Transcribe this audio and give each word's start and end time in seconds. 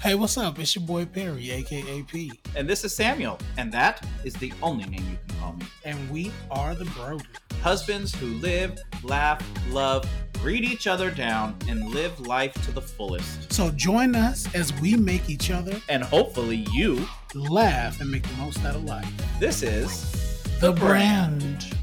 Hey, 0.00 0.14
what's 0.14 0.36
up? 0.38 0.58
It's 0.60 0.74
your 0.76 0.84
boy 0.86 1.06
Perry, 1.06 1.50
aka 1.50 2.02
P, 2.04 2.30
And 2.54 2.68
this 2.68 2.84
is 2.84 2.94
Samuel, 2.94 3.38
and 3.56 3.72
that 3.72 4.06
is 4.24 4.32
the 4.34 4.52
only 4.62 4.84
name 4.84 5.04
you 5.10 5.18
can 5.26 5.40
call 5.40 5.52
me. 5.54 5.66
and 5.84 6.10
we 6.10 6.30
are 6.50 6.74
the 6.74 6.84
Brody. 6.86 7.24
Husbands 7.62 8.14
who 8.14 8.26
live, 8.34 8.78
laugh, 9.02 9.42
love, 9.70 10.08
read 10.42 10.62
each 10.64 10.86
other 10.86 11.10
down, 11.10 11.56
and 11.68 11.90
live 11.90 12.18
life 12.20 12.54
to 12.64 12.70
the 12.72 12.80
fullest. 12.80 13.52
So 13.52 13.70
join 13.72 14.14
us 14.14 14.52
as 14.54 14.72
we 14.80 14.94
make 14.94 15.28
each 15.28 15.50
other 15.50 15.80
And 15.88 16.04
hopefully, 16.04 16.64
you, 16.72 17.04
laugh 17.34 18.00
and 18.00 18.08
make 18.10 18.22
the 18.22 18.36
most 18.36 18.64
out 18.64 18.76
of 18.76 18.84
life. 18.84 19.10
this 19.40 19.62
is 19.64 20.40
The 20.60 20.72
brand. 20.72 21.74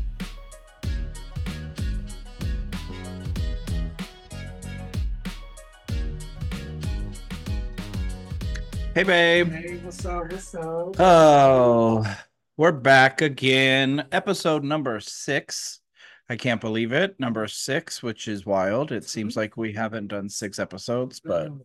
Hey, 8.95 9.03
babe. 9.03 9.51
Hey, 9.51 9.75
what's 9.83 10.05
up? 10.05 10.31
What's 10.31 10.55
up? 10.55 10.95
Oh, 10.99 12.17
we're 12.55 12.71
back 12.71 13.21
again. 13.21 14.07
Episode 14.13 14.63
number 14.63 15.01
six. 15.01 15.81
I 16.29 16.37
can't 16.37 16.61
believe 16.61 16.93
it. 16.93 17.19
Number 17.19 17.45
six, 17.47 18.01
which 18.01 18.29
is 18.29 18.45
wild. 18.45 18.93
It 18.93 19.03
seems 19.03 19.33
mm-hmm. 19.33 19.41
like 19.41 19.57
we 19.57 19.73
haven't 19.73 20.07
done 20.07 20.29
six 20.29 20.59
episodes, 20.59 21.19
but 21.19 21.47
oh, 21.49 21.61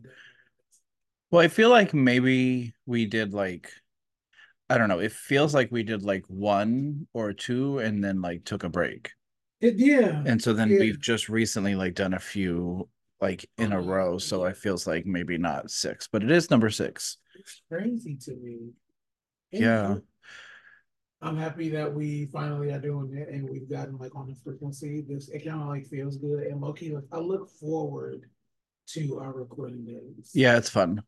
well, 1.30 1.40
I 1.40 1.46
feel 1.46 1.70
like 1.70 1.94
maybe 1.94 2.74
we 2.84 3.06
did 3.06 3.32
like, 3.32 3.70
I 4.68 4.76
don't 4.76 4.88
know. 4.88 4.98
It 4.98 5.12
feels 5.12 5.54
like 5.54 5.70
we 5.70 5.84
did 5.84 6.02
like 6.02 6.24
one 6.26 7.06
or 7.12 7.32
two 7.32 7.78
and 7.78 8.02
then 8.02 8.20
like 8.20 8.44
took 8.44 8.64
a 8.64 8.68
break. 8.68 9.12
It- 9.60 9.76
yeah. 9.76 10.20
And 10.26 10.42
so 10.42 10.52
then 10.52 10.68
Yeah. 10.68 10.80
we've 10.80 11.00
just 11.00 11.28
recently 11.28 11.76
like 11.76 11.94
done 11.94 12.14
a 12.14 12.18
few 12.18 12.88
like 13.20 13.48
in 13.58 13.72
a 13.72 13.80
row. 13.80 14.18
So 14.18 14.44
it 14.44 14.56
feels 14.56 14.86
like 14.86 15.06
maybe 15.06 15.38
not 15.38 15.70
six, 15.70 16.08
but 16.10 16.22
it 16.22 16.30
is 16.30 16.50
number 16.50 16.70
six. 16.70 17.18
It's 17.38 17.62
crazy 17.70 18.16
to 18.24 18.36
me. 18.36 18.70
Yeah. 19.52 19.96
I'm 21.22 21.36
happy 21.36 21.68
that 21.70 21.92
we 21.92 22.26
finally 22.26 22.72
are 22.72 22.78
doing 22.78 23.14
it 23.14 23.28
and 23.28 23.48
we've 23.48 23.68
gotten 23.68 23.98
like 23.98 24.16
on 24.16 24.26
the 24.26 24.34
frequency. 24.42 25.04
This 25.06 25.28
it 25.28 25.44
kind 25.44 25.60
of 25.60 25.68
like 25.68 25.86
feels 25.86 26.16
good 26.16 26.44
and 26.44 26.60
low 26.60 26.72
key. 26.72 26.94
Like, 26.94 27.04
I 27.12 27.18
look 27.18 27.50
forward 27.50 28.30
to 28.88 29.18
our 29.20 29.32
recording 29.32 29.84
days. 29.84 30.30
Yeah, 30.34 30.56
it's 30.56 30.70
fun. 30.70 31.02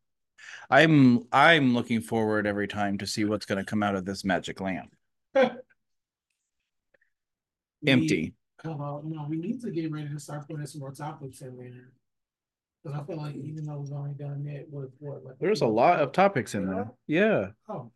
I'm 0.69 1.25
I'm 1.31 1.73
looking 1.73 2.01
forward 2.01 2.45
every 2.45 2.67
time 2.67 2.99
to 2.99 3.07
see 3.07 3.25
what's 3.25 3.47
gonna 3.47 3.65
come 3.65 3.81
out 3.81 3.95
of 3.95 4.05
this 4.05 4.23
magic 4.23 4.61
lamp. 4.61 4.93
Empty. 7.85 8.35
Uh, 8.63 8.69
no, 9.03 9.25
we 9.27 9.37
need 9.37 9.61
to 9.61 9.71
get 9.71 9.91
ready 9.91 10.09
to 10.09 10.19
start 10.19 10.47
putting 10.47 10.65
some 10.65 10.79
more 10.79 10.93
topics 10.93 11.41
in 11.41 11.57
there. 11.57 11.91
Because 12.83 12.99
I 12.99 13.05
feel 13.05 13.17
like 13.17 13.35
even 13.35 13.65
though 13.65 13.77
we've 13.77 13.93
only 13.93 14.13
done 14.13 14.45
it 14.47 14.67
with 14.69 14.91
what, 14.99 15.23
like 15.23 15.35
There's 15.39 15.61
a 15.61 15.67
lot 15.67 16.01
of 16.01 16.11
topics 16.11 16.53
in 16.53 16.67
there. 16.67 16.91
Yeah. 17.07 17.47
Oh, 17.69 17.91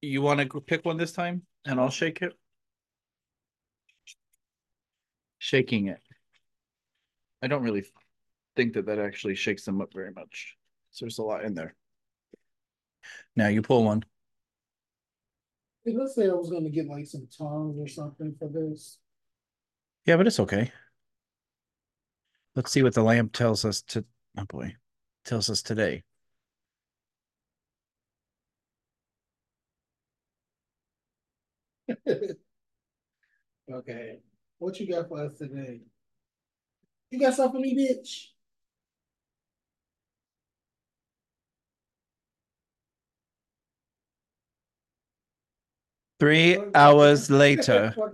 You 0.00 0.22
want 0.22 0.40
to 0.40 0.60
pick 0.60 0.84
one 0.84 0.96
this 0.96 1.12
time 1.12 1.42
and 1.64 1.80
I'll 1.80 1.90
shake 1.90 2.22
it? 2.22 2.32
Shaking 5.38 5.88
it. 5.88 6.00
I 7.42 7.48
don't 7.48 7.62
really 7.62 7.84
think 8.54 8.74
that 8.74 8.86
that 8.86 8.98
actually 9.00 9.34
shakes 9.34 9.64
them 9.64 9.80
up 9.80 9.92
very 9.92 10.12
much. 10.12 10.56
So 10.92 11.04
there's 11.04 11.18
a 11.18 11.22
lot 11.22 11.44
in 11.44 11.54
there. 11.54 11.74
Now 13.34 13.48
you 13.48 13.62
pull 13.62 13.84
one. 13.84 14.04
it 15.84 15.96
let's 15.96 16.14
say 16.14 16.28
I 16.28 16.34
was 16.34 16.50
gonna 16.50 16.70
get 16.70 16.86
like 16.86 17.06
some 17.06 17.26
tongs 17.36 17.78
or 17.78 17.88
something 17.88 18.34
for 18.38 18.48
this. 18.48 18.98
Yeah, 20.04 20.16
but 20.16 20.26
it's 20.26 20.40
okay. 20.40 20.70
Let's 22.54 22.70
see 22.72 22.82
what 22.82 22.94
the 22.94 23.02
lamp 23.02 23.32
tells 23.32 23.64
us 23.64 23.82
to 23.82 24.04
oh 24.38 24.44
boy. 24.44 24.76
Tells 25.24 25.50
us 25.50 25.62
today. 25.62 26.02
Okay, 33.70 34.20
what 34.58 34.78
you 34.78 34.86
got 34.88 35.08
for 35.08 35.18
us 35.24 35.36
today? 35.38 35.80
You 37.10 37.20
got 37.20 37.34
something 37.34 37.60
for 37.60 37.62
me, 37.62 37.76
bitch? 37.76 38.28
Three 46.18 46.58
hours 46.74 47.30
later. 47.30 47.94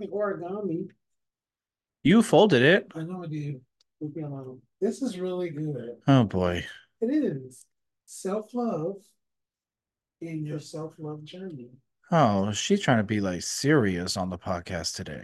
You 2.03 2.23
folded 2.23 2.61
it. 2.61 2.91
I 2.95 3.03
know 3.03 3.23
I 3.23 3.27
did. 3.27 3.61
Leave 4.01 4.15
me 4.15 4.23
alone. 4.23 4.61
This 4.79 5.01
is 5.01 5.19
really 5.19 5.49
good. 5.49 5.97
Oh 6.07 6.23
boy. 6.23 6.65
It 7.01 7.07
is 7.07 7.65
self-love 8.05 8.95
in 10.21 10.45
your 10.45 10.59
self-love 10.59 11.23
journey. 11.23 11.69
Oh, 12.11 12.51
she's 12.51 12.81
trying 12.81 12.97
to 12.97 13.03
be 13.03 13.19
like 13.19 13.41
serious 13.41 14.17
on 14.17 14.29
the 14.29 14.37
podcast 14.37 14.95
today. 14.95 15.23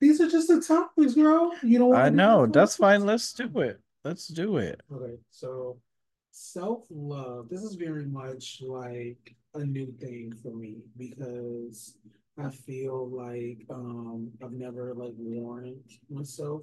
These 0.00 0.20
are 0.20 0.28
just 0.28 0.48
the 0.48 0.60
topics, 0.60 1.14
girl. 1.14 1.52
You 1.62 1.78
don't 1.78 1.94
I 1.94 2.08
know. 2.10 2.46
That's 2.46 2.76
fine. 2.76 3.06
Let's 3.06 3.32
do 3.32 3.60
it. 3.60 3.80
Let's 4.04 4.28
do 4.28 4.56
it. 4.58 4.80
Okay, 4.92 5.14
so 5.30 5.78
self-love. 6.32 7.48
This 7.48 7.62
is 7.62 7.76
very 7.76 8.06
much 8.06 8.60
like 8.66 9.34
a 9.54 9.64
new 9.64 9.92
thing 10.00 10.32
for 10.42 10.54
me 10.54 10.78
because 10.96 11.96
I 12.38 12.50
feel 12.50 13.08
like 13.10 13.64
um 13.70 14.30
I've 14.42 14.52
never 14.52 14.94
like 14.94 15.14
warned 15.16 15.84
myself 16.10 16.62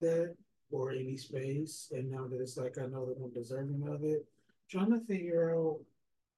that 0.00 0.34
or 0.70 0.92
any 0.92 1.16
space. 1.16 1.88
And 1.92 2.10
now 2.10 2.26
that 2.28 2.40
it's 2.40 2.56
like 2.56 2.78
I 2.78 2.86
know 2.86 3.06
that 3.06 3.22
I'm 3.22 3.32
deserving 3.32 3.86
of 3.88 4.04
it, 4.04 4.26
trying 4.70 4.90
to 4.90 5.00
figure 5.06 5.54
out 5.54 5.78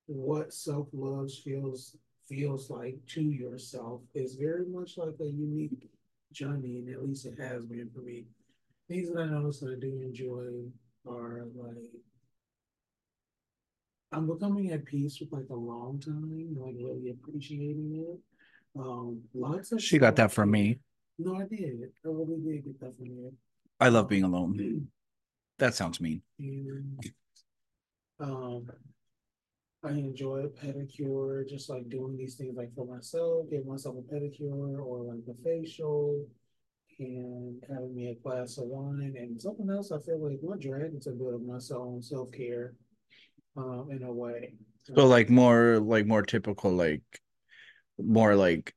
what 0.07 0.53
self-love 0.53 1.31
feels 1.45 1.97
feels 2.29 2.71
like 2.71 2.97
to 3.07 3.21
yourself 3.21 4.01
is 4.15 4.37
very 4.37 4.65
much 4.67 4.97
like 4.97 5.17
a 5.21 5.27
unique 5.27 5.91
journey, 6.33 6.79
and 6.79 6.89
at 6.89 7.05
least 7.05 7.27
it 7.27 7.39
has 7.39 7.67
been 7.67 7.91
for 7.95 8.01
me. 8.01 8.25
Things 8.89 9.13
that 9.13 9.21
I 9.21 9.27
notice 9.27 9.61
that 9.61 9.77
I 9.77 9.81
do 9.81 10.01
enjoy 10.01 10.65
are 11.07 11.45
like 11.55 11.91
I'm 14.13 14.27
becoming 14.27 14.71
at 14.73 14.85
peace 14.85 15.19
with 15.21 15.33
like 15.33 15.49
a 15.51 15.55
long 15.55 15.99
time, 15.99 16.55
like 16.59 16.75
really 16.79 17.11
appreciating 17.11 18.05
it. 18.07 18.21
Um, 18.79 19.23
lots 19.35 19.73
of 19.73 19.83
She 19.83 19.99
got 19.99 20.17
that 20.17 20.33
from 20.33 20.51
me. 20.51 20.79
No, 21.19 21.37
I 21.37 21.45
did. 21.45 21.81
I 22.05 22.09
really 22.09 22.39
did 22.41 22.65
get 22.65 22.81
that 22.81 22.97
from 22.97 23.07
you. 23.07 23.33
I 23.83 23.89
love 23.89 24.09
being 24.09 24.23
alone. 24.23 24.87
That 25.59 25.75
sounds 25.75 26.01
mean. 26.01 26.23
And 26.39 27.05
um, 28.21 28.71
I 29.83 29.91
enjoy 29.91 30.45
pedicure, 30.63 31.49
just 31.49 31.69
like 31.69 31.89
doing 31.89 32.17
these 32.17 32.37
things 32.37 32.57
like 32.57 32.73
for 32.77 32.87
myself, 32.87 33.51
give 33.51 33.67
myself 33.67 33.97
a 33.99 34.15
pedicure 34.15 34.79
or 34.79 35.03
like 35.03 35.25
a 35.29 35.35
facial, 35.43 36.25
and 37.01 37.61
having 37.69 37.93
me 37.93 38.11
a 38.11 38.15
glass 38.15 38.57
of 38.59 38.67
wine 38.67 39.17
and 39.19 39.43
something 39.43 39.69
else. 39.69 39.91
I 39.91 39.99
feel 39.99 40.23
like 40.25 40.39
my 40.45 40.57
drag 40.59 40.95
is 40.95 41.09
a 41.09 41.11
bit 41.11 41.35
of 41.35 41.43
my 41.43 41.59
own 41.75 42.01
self 42.01 42.31
care, 42.31 42.75
um, 43.57 43.89
in 43.91 44.05
a 44.05 44.13
way. 44.13 44.55
So 44.95 45.09
like 45.09 45.29
more 45.29 45.81
like 45.81 46.07
more 46.07 46.23
typical 46.23 46.71
like 46.71 47.03
more 47.99 48.37
like 48.37 48.77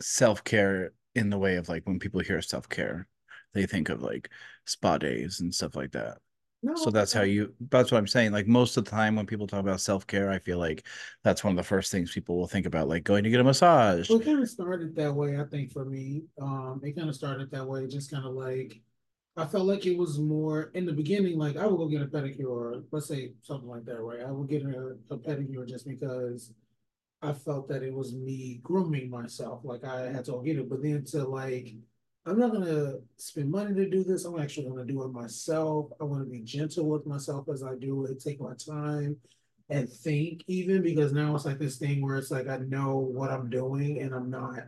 self-care 0.00 0.92
in 1.18 1.30
the 1.30 1.38
way 1.38 1.56
of 1.56 1.68
like 1.68 1.86
when 1.86 1.98
people 1.98 2.20
hear 2.20 2.40
self-care, 2.42 3.08
they 3.54 3.66
think 3.66 3.88
of 3.88 4.02
like 4.02 4.30
spa 4.66 4.98
days 4.98 5.40
and 5.40 5.54
stuff 5.54 5.76
like 5.76 5.92
that. 5.92 6.18
No, 6.62 6.74
So 6.74 6.90
that's 6.90 7.12
how 7.12 7.22
you 7.22 7.54
that's 7.70 7.92
what 7.92 7.98
I'm 7.98 8.06
saying. 8.06 8.32
Like 8.32 8.46
most 8.46 8.76
of 8.76 8.84
the 8.84 8.90
time 8.90 9.16
when 9.16 9.26
people 9.26 9.46
talk 9.46 9.60
about 9.60 9.80
self-care, 9.80 10.30
I 10.30 10.38
feel 10.38 10.58
like 10.58 10.86
that's 11.24 11.44
one 11.44 11.52
of 11.52 11.56
the 11.56 11.62
first 11.68 11.92
things 11.92 12.12
people 12.12 12.36
will 12.38 12.48
think 12.48 12.66
about, 12.66 12.88
like 12.88 13.04
going 13.04 13.24
to 13.24 13.30
get 13.30 13.40
a 13.40 13.44
massage. 13.44 14.08
Well, 14.08 14.20
it 14.20 14.24
kind 14.24 14.40
of 14.42 14.48
started 14.48 14.94
that 14.96 15.14
way, 15.14 15.38
I 15.38 15.44
think, 15.44 15.72
for 15.72 15.84
me. 15.84 16.24
Um, 16.40 16.80
it 16.84 16.96
kind 16.96 17.08
of 17.08 17.14
started 17.14 17.50
that 17.50 17.66
way, 17.66 17.86
just 17.86 18.10
kind 18.10 18.24
of 18.24 18.32
like 18.34 18.80
I 19.36 19.46
felt 19.46 19.66
like 19.66 19.86
it 19.86 19.96
was 19.96 20.18
more 20.18 20.70
in 20.74 20.86
the 20.86 20.92
beginning, 20.92 21.38
like 21.38 21.56
I 21.56 21.66
would 21.66 21.76
go 21.78 21.88
get 21.88 22.02
a 22.02 22.06
pedicure, 22.06 22.84
let's 22.90 23.06
say 23.08 23.34
something 23.42 23.68
like 23.68 23.84
that, 23.86 24.00
right? 24.00 24.20
I 24.22 24.32
would 24.32 24.48
get 24.48 24.64
a, 24.64 24.96
a 25.10 25.16
pedicure 25.18 25.66
just 25.68 25.86
because 25.86 26.52
I 27.20 27.32
felt 27.32 27.68
that 27.68 27.82
it 27.82 27.92
was 27.92 28.14
me 28.14 28.60
grooming 28.62 29.10
myself, 29.10 29.62
like 29.64 29.84
I 29.84 30.12
had 30.12 30.24
to 30.26 30.32
go 30.32 30.40
get 30.40 30.58
it. 30.58 30.68
But 30.68 30.82
then 30.82 31.04
to 31.06 31.24
like, 31.24 31.74
I'm 32.26 32.38
not 32.38 32.52
gonna 32.52 32.94
spend 33.16 33.50
money 33.50 33.74
to 33.74 33.90
do 33.90 34.04
this. 34.04 34.24
I'm 34.24 34.38
actually 34.38 34.68
gonna 34.68 34.84
do 34.84 35.02
it 35.02 35.12
myself. 35.12 35.90
I 36.00 36.04
want 36.04 36.22
to 36.24 36.30
be 36.30 36.40
gentle 36.40 36.88
with 36.88 37.06
myself 37.06 37.48
as 37.48 37.62
I 37.62 37.74
do 37.74 38.06
it, 38.06 38.20
take 38.20 38.40
my 38.40 38.54
time 38.54 39.16
and 39.70 39.88
think 39.88 40.42
even 40.46 40.82
because 40.82 41.12
now 41.12 41.34
it's 41.34 41.44
like 41.44 41.58
this 41.58 41.76
thing 41.76 42.00
where 42.00 42.16
it's 42.16 42.30
like 42.30 42.48
I 42.48 42.58
know 42.58 42.96
what 42.96 43.30
I'm 43.30 43.50
doing 43.50 44.00
and 44.00 44.14
I'm 44.14 44.30
not 44.30 44.64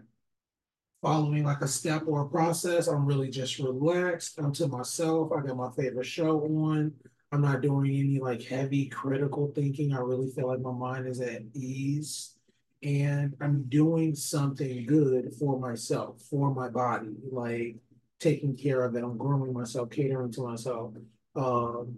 following 1.03 1.44
like 1.44 1.62
a 1.62 1.69
step 1.69 2.03
or 2.06 2.23
a 2.23 2.29
process. 2.29 2.87
I'm 2.87 3.06
really 3.06 3.31
just 3.31 3.58
relaxed. 3.58 4.38
I'm 4.38 4.53
to 4.55 4.69
myself. 4.69 5.32
I 5.32 5.41
got 5.46 5.56
my 5.56 5.70
favorite 5.70 6.05
show 6.05 6.41
on. 6.43 6.93
I'm 7.32 7.41
not 7.43 7.62
doing 7.62 7.91
any 7.91 8.19
like 8.19 8.43
heavy 8.43 8.87
critical 8.87 9.53
thinking. 9.55 9.94
I 9.94 10.00
really 10.00 10.31
feel 10.31 10.49
like 10.49 10.61
my 10.61 10.73
mind 10.73 11.06
is 11.06 11.20
at 11.20 11.43
ease 11.55 12.35
and 12.82 13.35
I'm 13.41 13.65
doing 13.69 14.15
something 14.15 14.87
good 14.87 15.35
for 15.38 15.59
myself, 15.59 16.23
for 16.31 16.55
my 16.55 16.69
body, 16.69 17.15
like 17.31 17.77
taking 18.21 18.56
care 18.56 18.85
of 18.85 18.94
it. 18.97 19.03
I'm 19.05 19.19
grooming 19.19 19.53
myself, 19.53 19.91
catering 19.91 20.32
to 20.32 20.43
myself. 20.43 20.94
Um, 21.37 21.97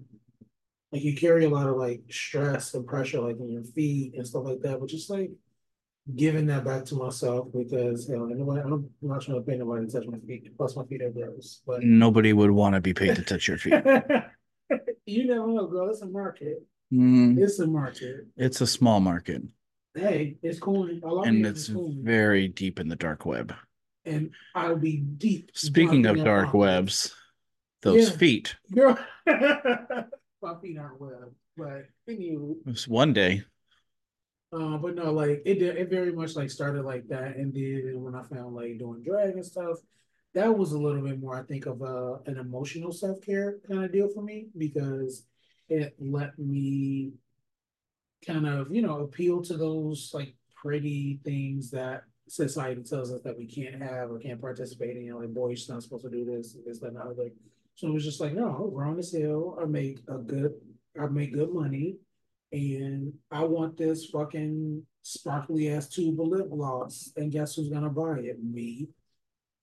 like 0.91 1.03
you 1.03 1.17
carry 1.17 1.45
a 1.45 1.49
lot 1.51 1.69
of 1.69 1.77
like 1.77 2.03
stress 2.11 2.75
and 2.75 2.87
pressure 2.87 3.21
like 3.21 3.39
in 3.39 3.51
your 3.51 3.65
feet 3.65 4.15
and 4.17 4.27
stuff 4.27 4.45
like 4.45 4.61
that, 4.63 4.79
but 4.81 4.89
just 4.89 5.09
like 5.09 5.31
giving 6.17 6.47
that 6.47 6.65
back 6.65 6.85
to 6.87 6.97
myself 6.97 7.47
because 7.57 8.09
you 8.09 8.17
know, 8.17 8.27
nobody, 8.27 8.61
I'm 8.61 8.91
not 9.01 9.23
trying 9.23 9.37
to 9.39 9.43
pay 9.49 9.57
nobody 9.57 9.87
to 9.87 9.93
touch 9.93 10.07
my 10.09 10.19
feet. 10.19 10.57
Plus, 10.57 10.77
my 10.77 10.85
feet 10.85 11.03
are 11.03 11.11
gross. 11.11 11.63
But 11.67 11.83
Nobody 11.85 12.33
would 12.33 12.51
want 12.51 12.75
to 12.75 12.81
be 12.81 12.93
paid 12.93 13.17
to 13.17 13.23
touch 13.23 13.47
your 13.49 13.57
feet. 13.57 13.73
you 15.07 15.27
never 15.27 15.47
know, 15.47 15.67
girl. 15.69 15.91
It's 15.91 16.03
a 16.03 16.07
market. 16.07 16.67
Mm, 16.93 17.39
It's 17.39 17.59
a 17.59 17.67
market. 17.67 18.27
it's 18.37 18.61
a 18.61 18.67
small 18.67 19.01
market 19.01 19.43
Hey, 19.95 20.37
it's 20.43 20.59
cool. 20.59 20.89
and 21.25 21.45
it's 21.45 21.67
very 21.69 22.49
deep 22.49 22.81
in 22.81 22.89
the 22.89 22.97
dark 22.97 23.27
web. 23.27 23.55
and 24.05 24.31
I'll 24.55 24.77
be 24.77 24.97
deep. 24.97 25.51
Speaking 25.55 26.07
of 26.07 26.25
dark 26.25 26.55
on 26.55 26.61
webs, 26.61 27.15
those 27.83 28.11
Yeah. 28.11 28.17
feet. 28.17 28.57
girl. 28.73 28.99
my 29.27 30.55
feet 30.61 30.79
aren't 30.79 31.01
web, 31.01 31.33
but 31.57 31.87
anyway, 32.09 32.55
It 32.61 32.67
was 32.67 32.89
one 32.89 33.13
day. 33.13 33.45
uh, 34.53 34.79
but 34.79 34.95
no, 34.95 35.13
like 35.13 35.43
it 35.45 35.59
did. 35.59 35.77
It 35.77 35.89
very 35.91 36.13
much 36.13 36.35
like 36.37 36.51
started 36.51 36.83
like 36.85 37.07
that, 37.09 37.37
and 37.37 37.53
then 37.55 38.01
when 38.03 38.15
I 38.15 38.23
found 38.23 38.55
like 38.55 38.79
doing 38.79 39.03
drag 39.03 39.35
and 39.35 39.45
stuff, 39.45 39.79
that 40.35 40.57
was 40.57 40.73
a 40.73 40.79
little 40.79 41.03
bit 41.03 41.21
more, 41.21 41.39
I 41.39 41.43
think, 41.45 41.67
of 41.67 41.83
a 41.83 42.19
an 42.27 42.39
emotional 42.39 42.93
self 42.93 43.21
care 43.21 43.59
kind 43.69 43.85
of 43.85 43.93
deal 43.93 44.09
for 44.09 44.23
me 44.23 44.49
because 44.57 45.27
it 45.69 45.95
let 45.99 46.37
me 46.39 47.13
kind 48.27 48.47
of 48.47 48.75
you 48.75 48.83
know 48.83 49.01
appeal 49.01 49.43
to 49.43 49.57
those 49.57 50.11
like 50.15 50.35
pretty 50.55 51.21
things 51.25 51.71
that 51.71 52.05
society 52.29 52.83
tells 52.83 53.13
us 53.13 53.21
that 53.23 53.37
we 53.37 53.47
can't 53.47 53.83
have 53.83 54.11
or 54.11 54.19
can't 54.19 54.41
participate 54.41 54.97
in. 54.97 55.05
You 55.05 55.13
know, 55.13 55.19
like 55.19 55.35
boys 55.35 55.69
not 55.69 55.83
supposed 55.83 56.05
to 56.05 56.11
do 56.11 56.25
this, 56.25 56.57
this, 56.67 56.79
that, 56.81 56.89
and 56.89 56.97
the 56.97 57.01
other. 57.01 57.31
So 57.75 57.89
it 57.89 57.93
was 57.93 58.05
just 58.05 58.21
like, 58.21 58.35
no, 58.35 58.71
wrong 58.73 58.99
as 58.99 59.13
hell. 59.13 59.59
I 59.61 59.65
make 59.67 59.99
a 60.09 60.19
good, 60.19 60.55
I 61.01 61.07
make 61.07 61.35
good 61.35 61.53
money, 61.53 61.97
and 62.53 63.13
I 63.31 63.45
want 63.45 63.77
this 63.77 64.07
fucking 64.07 64.85
sparkly 65.03 65.71
ass 65.71 65.89
tube 65.89 66.21
of 66.21 66.29
lip 66.29 66.51
gloss. 66.51 67.13
And 67.17 67.33
guess 67.33 67.55
who's 67.55 67.69
gonna 67.69 67.91
buy 67.91 68.19
it? 68.21 68.43
Me. 68.43 68.89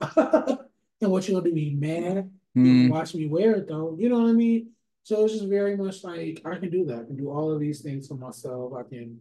and 0.15 0.57
what 0.99 1.27
you 1.27 1.35
gonna 1.35 1.45
do? 1.45 1.53
Be 1.53 1.75
mad? 1.75 2.29
Mm, 2.57 2.89
watch 2.89 3.13
me 3.13 3.27
wear 3.27 3.55
it 3.55 3.67
though. 3.67 3.95
You 3.99 4.09
know 4.09 4.19
what 4.19 4.29
I 4.29 4.33
mean? 4.33 4.71
So 5.09 5.23
it's 5.25 5.33
just 5.33 5.47
very 5.47 5.75
much 5.75 6.03
like 6.03 6.39
I 6.45 6.57
can 6.59 6.69
do 6.69 6.85
that. 6.85 6.99
I 6.99 7.03
can 7.05 7.17
do 7.17 7.31
all 7.31 7.51
of 7.51 7.59
these 7.59 7.81
things 7.81 8.07
for 8.07 8.13
myself. 8.13 8.73
I 8.77 8.83
can. 8.83 9.17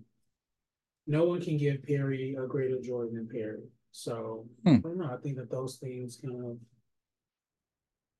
No 1.06 1.25
one 1.25 1.40
can 1.40 1.56
give 1.56 1.82
Perry 1.82 2.37
a 2.38 2.46
greater 2.46 2.79
joy 2.79 3.06
than 3.11 3.26
Perry. 3.26 3.62
So 3.90 4.46
Hmm. 4.64 4.69
I 4.69 4.79
don't 4.81 4.99
know. 4.99 5.11
I 5.11 5.17
think 5.17 5.37
that 5.38 5.50
those 5.50 5.76
things 5.79 6.19
kind 6.23 6.44
of 6.44 6.58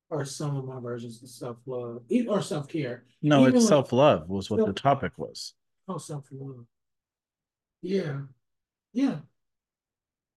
are 0.09 0.25
some 0.25 0.57
of 0.57 0.65
my 0.65 0.79
versions 0.79 1.21
of 1.21 1.29
self 1.29 1.57
love 1.67 2.01
or 2.27 2.41
self 2.41 2.67
care. 2.67 3.05
no, 3.21 3.41
Even 3.43 3.53
it's 3.57 3.65
like- 3.65 3.69
self 3.69 3.93
love 3.93 4.27
was 4.27 4.49
what 4.49 4.65
the 4.65 4.73
topic 4.73 5.11
was. 5.19 5.53
Oh, 5.87 5.99
self 5.99 6.25
love. 6.31 6.65
Yeah, 7.83 8.21
yeah. 8.93 9.19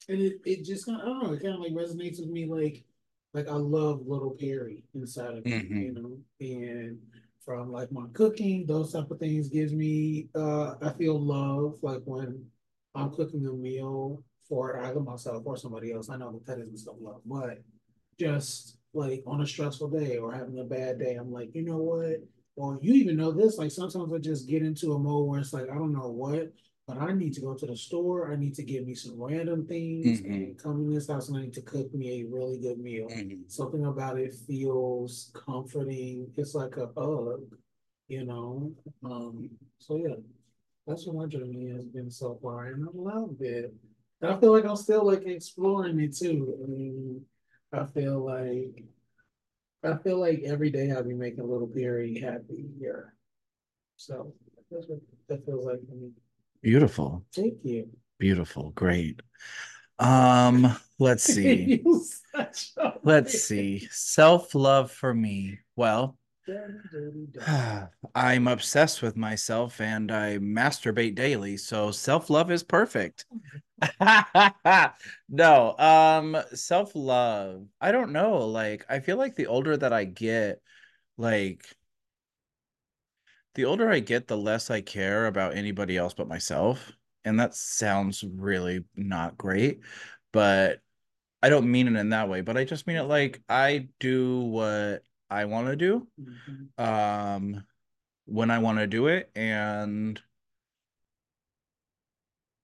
And 0.06 0.20
it, 0.20 0.43
it 0.44 0.64
just 0.67 0.84
kind 0.84 1.00
of, 1.00 1.06
I 1.06 1.08
don't 1.08 1.23
know, 1.23 1.32
it 1.32 1.40
kind 1.43 1.55
of 1.55 1.61
like 1.61 1.73
resonates 1.73 2.20
with 2.20 2.29
me. 2.29 2.44
Like, 2.44 2.84
like 3.34 3.49
I 3.49 3.55
love 3.55 4.06
little 4.06 4.31
Perry 4.32 4.84
inside 4.94 5.38
of 5.38 5.44
me, 5.44 5.52
Mhm. 5.52 5.82
you 5.84 5.93
know, 5.93 6.19
and 6.40 7.00
from 7.44 7.73
like 7.73 7.90
my 7.90 8.06
cooking, 8.12 8.67
those 8.67 8.93
type 8.93 9.11
of 9.11 9.19
things 9.19 9.49
gives 9.49 9.73
me, 9.73 10.29
uh, 10.34 10.76
I 10.81 10.93
feel 10.93 11.19
love. 11.20 11.82
Like 11.82 12.02
when 12.05 12.44
I'm 12.94 13.11
cooking 13.11 13.46
a 13.46 13.52
meal 13.52 14.23
for 14.49 14.76
either 14.81 15.00
myself 15.00 15.43
or 15.46 15.56
somebody 15.56 15.93
else. 15.93 16.11
I 16.11 16.17
know 16.17 16.32
that 16.32 16.46
that 16.46 16.58
isn't 16.58 16.79
self 16.79 16.99
love, 17.00 17.23
but 17.25 17.62
just 18.19 18.76
like 18.93 19.23
on 19.26 19.40
a 19.40 19.46
stressful 19.46 19.88
day 19.88 20.19
or 20.19 20.32
having 20.32 20.58
a 20.58 20.64
bad 20.64 20.99
day, 20.99 21.14
I'm 21.14 21.32
like, 21.32 21.55
you 21.55 21.62
know 21.62 21.79
what? 21.79 22.23
Or 22.56 22.79
you 22.82 22.93
even 22.94 23.17
know 23.17 23.32
this, 23.32 23.56
like 23.56 23.70
sometimes 23.70 24.12
I 24.12 24.19
just 24.19 24.46
get 24.46 24.62
into 24.62 24.93
a 24.93 24.99
mode 24.99 25.26
where 25.26 25.40
it's 25.40 25.55
like, 25.55 25.70
I 25.70 25.75
don't 25.75 25.94
know 25.94 26.11
what, 26.11 26.52
but 26.87 26.99
I 26.99 27.12
need 27.12 27.32
to 27.34 27.40
go 27.40 27.55
to 27.55 27.67
the 27.67 27.76
store. 27.76 28.32
I 28.32 28.37
need 28.37 28.55
to 28.55 28.62
get 28.62 28.87
me 28.87 28.94
some 28.94 29.20
random 29.20 29.67
things 29.67 30.20
Mhm. 30.20 30.34
and 30.34 30.58
come 30.58 30.81
in 30.81 30.93
this 30.93 31.08
house 31.08 31.29
and 31.29 31.38
I 31.38 31.43
need 31.43 31.55
to 31.55 31.62
cook 31.62 31.93
me 31.94 32.20
a 32.23 32.26
really 32.26 32.58
good 32.58 32.79
meal. 32.79 33.08
Mhm. 33.08 33.50
Something 33.50 33.84
about 33.87 34.19
it 34.19 34.34
feels 34.34 35.31
comforting. 35.34 36.32
It's 36.37 36.55
like 36.55 36.76
a 36.76 36.87
hug, 36.88 37.56
you 38.08 38.25
know? 38.25 38.75
Um, 39.02 39.50
so 39.79 39.96
yeah, 39.96 40.17
that's 40.87 41.06
what 41.06 41.17
my 41.17 41.26
journey 41.26 41.69
has 41.69 41.87
been 41.87 42.11
so 42.11 42.34
far, 42.43 42.67
and 42.67 42.84
I 42.88 42.90
love 42.93 43.40
it. 43.40 43.73
And 44.20 44.31
I 44.32 44.40
feel 44.40 44.52
like 44.52 44.64
I'm 44.64 44.76
still 44.76 45.05
like 45.05 45.25
exploring 45.26 46.00
it 46.00 46.17
too. 46.17 46.58
I 46.62 46.67
mean, 46.67 47.26
I 47.73 47.87
feel 47.87 48.19
like 48.25 48.84
I 49.84 49.96
feel 49.99 50.19
like 50.19 50.43
every 50.44 50.70
day 50.70 50.93
I'll 50.93 51.02
be 51.02 51.14
making 51.14 51.40
a 51.40 51.44
little 51.44 51.67
Perry 51.67 52.19
happy 52.20 52.69
here. 52.79 53.17
So 53.96 54.32
that's 54.70 54.87
what 54.88 55.00
that 55.29 55.44
feels 55.44 55.64
like 55.64 55.81
for 55.88 55.94
me. 55.94 56.12
Beautiful, 56.62 57.25
Thank 57.35 57.59
you. 57.64 57.88
beautiful, 58.19 58.70
great. 58.70 59.20
Um, 59.99 60.76
let's 60.99 61.25
see. 61.35 61.82
You 61.85 62.05
such 62.35 62.73
a 62.76 62.93
Let's 63.03 63.43
see. 63.43 63.88
Self 63.91 64.55
love 64.55 64.91
for 64.91 65.12
me. 65.12 65.59
Well. 65.76 66.17
I'm 68.14 68.49
obsessed 68.49 69.03
with 69.03 69.17
myself 69.17 69.81
and 69.81 70.11
I 70.11 70.38
masturbate 70.38 71.14
daily, 71.14 71.56
so 71.56 71.91
self 71.91 72.31
love 72.31 72.50
is 72.50 72.62
perfect. 72.62 73.25
no, 75.29 75.79
um, 75.79 76.37
self 76.55 76.93
love. 76.94 77.67
I 77.81 77.93
don't 77.93 78.12
know. 78.12 78.47
Like, 78.47 78.85
I 78.88 79.00
feel 79.00 79.17
like 79.17 79.35
the 79.35 79.47
older 79.47 79.76
that 79.76 79.93
I 79.93 80.05
get, 80.05 80.61
like, 81.17 81.65
the 83.54 83.64
older 83.64 83.90
I 83.90 84.00
get, 84.00 84.28
the 84.28 84.37
less 84.37 84.70
I 84.70 84.81
care 84.81 85.26
about 85.26 85.54
anybody 85.56 85.96
else 85.96 86.14
but 86.14 86.28
myself. 86.28 86.93
And 87.25 87.38
that 87.40 87.54
sounds 87.54 88.25
really 88.25 88.84
not 88.96 89.38
great, 89.38 89.81
but 90.32 90.81
I 91.43 91.49
don't 91.50 91.70
mean 91.70 91.88
it 91.88 91.99
in 92.00 92.10
that 92.10 92.28
way, 92.28 92.40
but 92.43 92.56
I 92.56 92.64
just 92.64 92.87
mean 92.87 92.96
it 92.99 93.04
like 93.04 93.43
I 93.49 93.88
do 94.00 94.40
what 94.40 95.04
I 95.31 95.46
want 95.46 95.69
to 95.69 95.76
do 95.76 96.08
Mhm. 96.19 96.72
um 96.78 97.64
when 98.26 98.50
I 98.50 98.58
want 98.60 98.78
to 98.78 98.87
do 98.88 99.08
it 99.08 99.31
and 99.37 100.20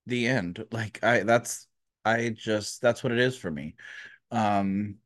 the 0.06 0.26
end 0.26 0.64
like 0.73 1.02
I 1.05 1.20
that's 1.23 1.67
I 2.05 2.31
just 2.31 2.81
that's 2.81 3.02
what 3.02 3.12
it 3.12 3.19
is 3.19 3.37
for 3.37 3.50
me 3.50 3.75
um 4.31 4.96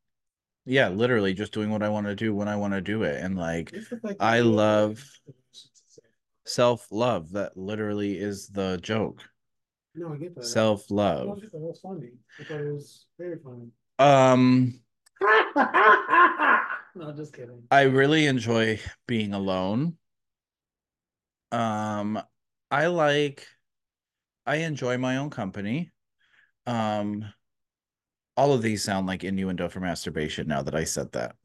yeah 0.67 0.89
literally 0.91 1.35
just 1.35 1.53
doing 1.55 1.71
what 1.71 1.83
I 1.83 1.91
want 1.91 2.07
to 2.09 2.17
do 2.17 2.35
when 2.35 2.49
I 2.49 2.57
want 2.57 2.75
to 2.75 2.81
do 2.83 3.05
it 3.05 3.23
and 3.23 3.37
like 3.37 3.73
It's 3.73 3.89
the 3.89 3.99
fact 3.99 4.23
that 4.23 4.31
I 4.31 4.41
you 4.41 4.63
have 6.47 6.57
love 6.57 6.71
information 6.71 6.83
to 6.83 6.91
say. 6.91 6.91
self-love 6.91 7.33
that 7.33 7.57
literally 7.57 8.19
is 8.19 8.49
the 8.49 8.79
joke 8.83 9.23
No, 9.95 10.13
I 10.13 10.17
get 10.17 10.35
that. 10.35 10.45
Self-love 10.45 11.41
get 11.41 11.53
that. 11.53 11.63
That's 11.67 11.81
funny. 11.81 12.11
I 12.41 12.45
thought 12.45 12.61
it 12.61 12.73
was 12.73 13.07
very 13.19 13.39
funny. 13.39 13.69
um 13.99 14.81
no, 16.95 17.13
just 17.13 17.33
kidding. 17.33 17.63
I 17.71 17.83
really 17.83 18.27
enjoy 18.27 18.81
being 19.07 19.35
alone. 19.35 19.97
Um, 21.51 22.23
I 22.71 22.87
like, 22.87 23.47
I 24.47 24.57
enjoy 24.57 24.99
my 24.99 25.19
own 25.19 25.31
company. 25.31 25.93
Um, 26.67 27.25
all 28.37 28.53
of 28.53 28.63
these 28.63 28.83
sound 28.83 29.07
like 29.07 29.25
innuendo 29.25 29.69
for 29.69 29.81
masturbation 29.81 30.49
now 30.49 30.63
that 30.63 30.75
I 30.75 30.85
said 30.85 31.13
that. 31.13 31.37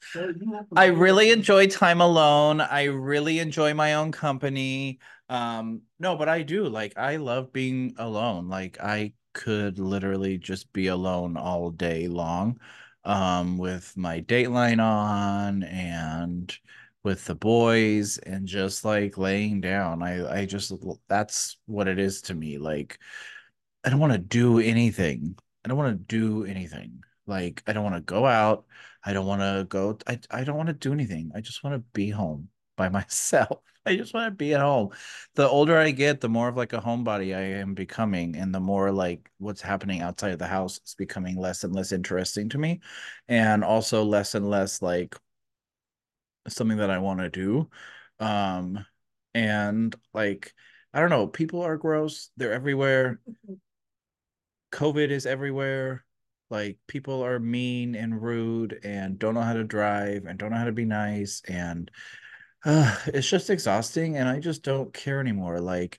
So 0.00 0.28
you 0.28 0.54
have 0.54 0.68
to 0.70 0.76
I 0.76 0.86
really 0.86 1.30
enjoy 1.32 1.66
time 1.66 2.00
alone. 2.00 2.60
I 2.60 2.84
really 2.84 3.38
enjoy 3.38 3.74
my 3.74 3.94
own 3.94 4.12
company. 4.12 5.00
Um, 5.28 5.82
no, 5.98 6.16
but 6.16 6.28
I 6.28 6.42
do 6.42 6.66
like 6.68 6.96
I 6.96 7.16
love 7.16 7.52
being 7.52 7.94
alone. 7.98 8.48
Like 8.48 8.78
I 8.80 9.12
could 9.34 9.78
literally 9.78 10.38
just 10.38 10.72
be 10.72 10.86
alone 10.88 11.36
all 11.36 11.70
day 11.70 12.08
long, 12.08 12.58
um, 13.04 13.58
with 13.58 13.96
my 13.96 14.20
Dateline 14.22 14.82
on 14.82 15.62
and 15.62 16.56
with 17.04 17.24
the 17.26 17.34
boys 17.34 18.18
and 18.18 18.46
just 18.46 18.84
like 18.84 19.18
laying 19.18 19.60
down. 19.60 20.02
I 20.02 20.40
I 20.42 20.46
just 20.46 20.72
that's 21.08 21.58
what 21.66 21.88
it 21.88 21.98
is 21.98 22.22
to 22.22 22.34
me. 22.34 22.58
Like 22.58 22.98
I 23.84 23.90
don't 23.90 24.00
want 24.00 24.12
to 24.12 24.18
do 24.18 24.58
anything. 24.58 25.36
I 25.64 25.68
don't 25.68 25.78
want 25.78 25.98
to 25.98 26.18
do 26.18 26.44
anything. 26.44 27.02
Like 27.26 27.62
I 27.66 27.72
don't 27.72 27.84
want 27.84 27.96
to 27.96 28.00
go 28.00 28.26
out. 28.26 28.66
I 29.08 29.14
don't 29.14 29.24
want 29.24 29.40
to 29.40 29.64
go. 29.70 29.98
I 30.06 30.20
I 30.30 30.44
don't 30.44 30.58
want 30.58 30.66
to 30.66 30.74
do 30.74 30.92
anything. 30.92 31.32
I 31.34 31.40
just 31.40 31.64
want 31.64 31.74
to 31.74 31.78
be 31.94 32.10
home 32.10 32.50
by 32.76 32.90
myself. 32.90 33.62
I 33.86 33.96
just 33.96 34.12
want 34.12 34.26
to 34.26 34.36
be 34.36 34.52
at 34.52 34.60
home. 34.60 34.90
The 35.34 35.48
older 35.48 35.78
I 35.78 35.92
get, 35.92 36.20
the 36.20 36.28
more 36.28 36.48
of 36.48 36.58
like 36.58 36.74
a 36.74 36.78
homebody 36.78 37.34
I 37.34 37.58
am 37.58 37.72
becoming, 37.72 38.36
and 38.36 38.54
the 38.54 38.60
more 38.60 38.92
like 38.92 39.30
what's 39.38 39.62
happening 39.62 40.02
outside 40.02 40.32
of 40.32 40.38
the 40.38 40.46
house 40.46 40.78
is 40.84 40.94
becoming 40.94 41.38
less 41.38 41.64
and 41.64 41.74
less 41.74 41.90
interesting 41.90 42.50
to 42.50 42.58
me, 42.58 42.80
and 43.28 43.64
also 43.64 44.04
less 44.04 44.34
and 44.34 44.50
less 44.50 44.82
like 44.82 45.16
something 46.48 46.76
that 46.76 46.90
I 46.90 46.98
want 46.98 47.20
to 47.20 47.30
do. 47.30 47.70
Um, 48.20 48.84
and 49.32 49.96
like 50.12 50.52
I 50.92 51.00
don't 51.00 51.10
know, 51.10 51.26
people 51.26 51.62
are 51.62 51.78
gross. 51.78 52.30
They're 52.36 52.52
everywhere. 52.52 53.20
COVID 54.72 55.08
is 55.10 55.24
everywhere. 55.24 56.04
Like 56.50 56.78
people 56.86 57.22
are 57.24 57.38
mean 57.38 57.94
and 57.94 58.22
rude 58.22 58.80
and 58.82 59.18
don't 59.18 59.34
know 59.34 59.42
how 59.42 59.52
to 59.52 59.64
drive 59.64 60.24
and 60.24 60.38
don't 60.38 60.50
know 60.50 60.56
how 60.56 60.64
to 60.64 60.72
be 60.72 60.86
nice. 60.86 61.42
And 61.46 61.90
uh, 62.64 62.96
it's 63.06 63.28
just 63.28 63.50
exhausting 63.50 64.16
and 64.16 64.28
I 64.28 64.40
just 64.40 64.62
don't 64.62 64.92
care 64.92 65.20
anymore. 65.20 65.60
Like 65.60 65.98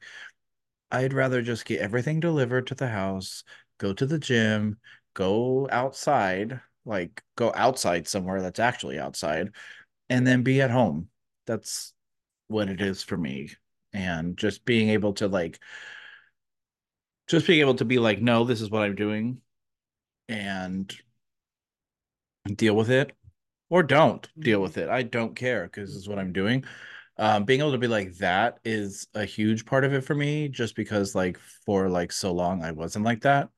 I'd 0.92 1.14
rather 1.14 1.42
just 1.42 1.66
get 1.66 1.82
everything 1.82 2.20
delivered 2.20 2.68
to 2.68 2.76
the 2.76 2.88
house, 2.88 3.44
go 3.78 3.94
to 3.94 4.06
the 4.06 4.20
gym, 4.20 4.80
go 5.14 5.68
outside, 5.72 6.62
like 6.86 7.24
go 7.36 7.52
outside 7.56 8.08
somewhere 8.08 8.42
that's 8.42 8.60
actually 8.60 9.00
outside, 9.00 9.52
and 10.10 10.26
then 10.26 10.44
be 10.44 10.62
at 10.62 10.72
home. 10.72 11.10
That's 11.46 11.94
what 12.48 12.70
it 12.70 12.82
is 12.82 13.04
for 13.04 13.18
me. 13.18 13.52
And 13.94 14.38
just 14.38 14.66
being 14.66 14.90
able 14.90 15.14
to 15.14 15.28
like 15.28 15.60
just 17.28 17.46
being 17.46 17.60
able 17.60 17.76
to 17.76 17.86
be 17.86 18.00
like, 18.00 18.22
no, 18.22 18.44
this 18.44 18.62
is 18.62 18.72
what 18.72 18.82
I'm 18.84 18.96
doing 18.96 19.42
and 20.30 20.96
deal 22.56 22.76
with 22.76 22.90
it 22.90 23.12
or 23.70 23.84
don't 23.84 24.28
deal 24.40 24.62
with 24.62 24.78
it. 24.78 24.90
I 24.90 25.04
don't 25.04 25.36
care 25.36 25.66
because 25.66 25.96
it's 25.96 26.08
what 26.08 26.20
I'm 26.20 26.34
doing. 26.34 26.64
Um, 27.18 27.44
being 27.44 27.60
able 27.60 27.74
to 27.74 27.78
be 27.78 27.88
like 27.88 28.16
that 28.18 28.60
is 28.64 29.08
a 29.14 29.26
huge 29.26 29.66
part 29.66 29.84
of 29.84 29.94
it 29.94 30.02
for 30.06 30.16
me, 30.16 30.48
just 30.48 30.76
because 30.76 31.16
like 31.16 31.38
for 31.66 31.90
like 31.90 32.12
so 32.12 32.32
long 32.32 32.64
I 32.64 32.72
wasn't 32.72 33.06
like 33.06 33.22
that. 33.22 33.50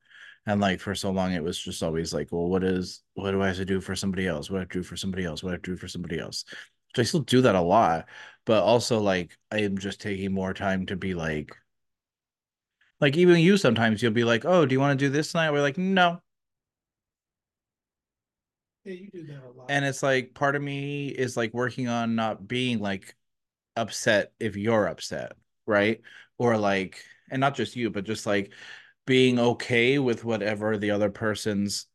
And 0.46 0.60
like 0.60 0.80
for 0.80 0.94
so 0.96 1.10
long 1.12 1.32
it 1.32 1.44
was 1.44 1.58
just 1.58 1.82
always 1.84 2.12
like, 2.12 2.28
well, 2.32 2.48
what 2.48 2.64
is 2.64 3.02
what 3.14 3.30
do 3.30 3.42
I 3.42 3.48
have 3.48 3.56
to 3.56 3.64
do 3.64 3.80
for 3.80 3.94
somebody 3.94 4.26
else? 4.26 4.50
What 4.50 4.58
do 4.58 4.62
I 4.62 4.80
do 4.80 4.82
for 4.82 4.96
somebody 4.96 5.24
else? 5.24 5.42
What 5.42 5.50
do 5.50 5.56
I 5.56 5.60
do 5.62 5.76
for 5.76 5.88
somebody 5.88 6.18
else? 6.18 6.44
Which 6.48 7.06
I 7.06 7.08
still 7.08 7.20
do 7.20 7.42
that 7.42 7.54
a 7.54 7.60
lot, 7.60 8.06
but 8.44 8.62
also 8.64 9.00
like 9.00 9.38
I 9.52 9.60
am 9.60 9.78
just 9.78 10.00
taking 10.00 10.32
more 10.32 10.52
time 10.54 10.86
to 10.86 10.96
be 10.96 11.14
like 11.14 11.52
like 13.00 13.16
even 13.16 13.38
you 13.38 13.56
sometimes 13.56 14.02
you'll 14.02 14.12
be 14.12 14.24
like, 14.24 14.44
oh, 14.44 14.66
do 14.66 14.74
you 14.74 14.80
want 14.80 14.98
to 14.98 15.06
do 15.06 15.10
this 15.10 15.32
tonight? 15.32 15.50
We're 15.50 15.60
like, 15.60 15.78
no. 15.78 16.20
Yeah, 18.84 18.94
you 18.94 19.10
do 19.12 19.26
that 19.26 19.42
a 19.44 19.50
lot. 19.50 19.66
And 19.68 19.84
it's 19.84 20.02
like 20.02 20.34
part 20.34 20.56
of 20.56 20.62
me 20.62 21.08
is 21.08 21.36
like 21.36 21.54
working 21.54 21.88
on 21.88 22.14
not 22.14 22.46
being 22.48 22.78
like 22.80 23.14
upset 23.76 24.32
if 24.40 24.56
you're 24.56 24.86
upset, 24.86 25.32
right? 25.66 26.00
Or 26.38 26.56
like, 26.58 27.04
and 27.30 27.40
not 27.40 27.54
just 27.54 27.76
you, 27.76 27.90
but 27.90 28.04
just 28.04 28.26
like 28.26 28.52
being 29.06 29.38
okay 29.38 29.98
with 29.98 30.24
whatever 30.24 30.78
the 30.78 30.90
other 30.90 31.10
person's 31.10 31.86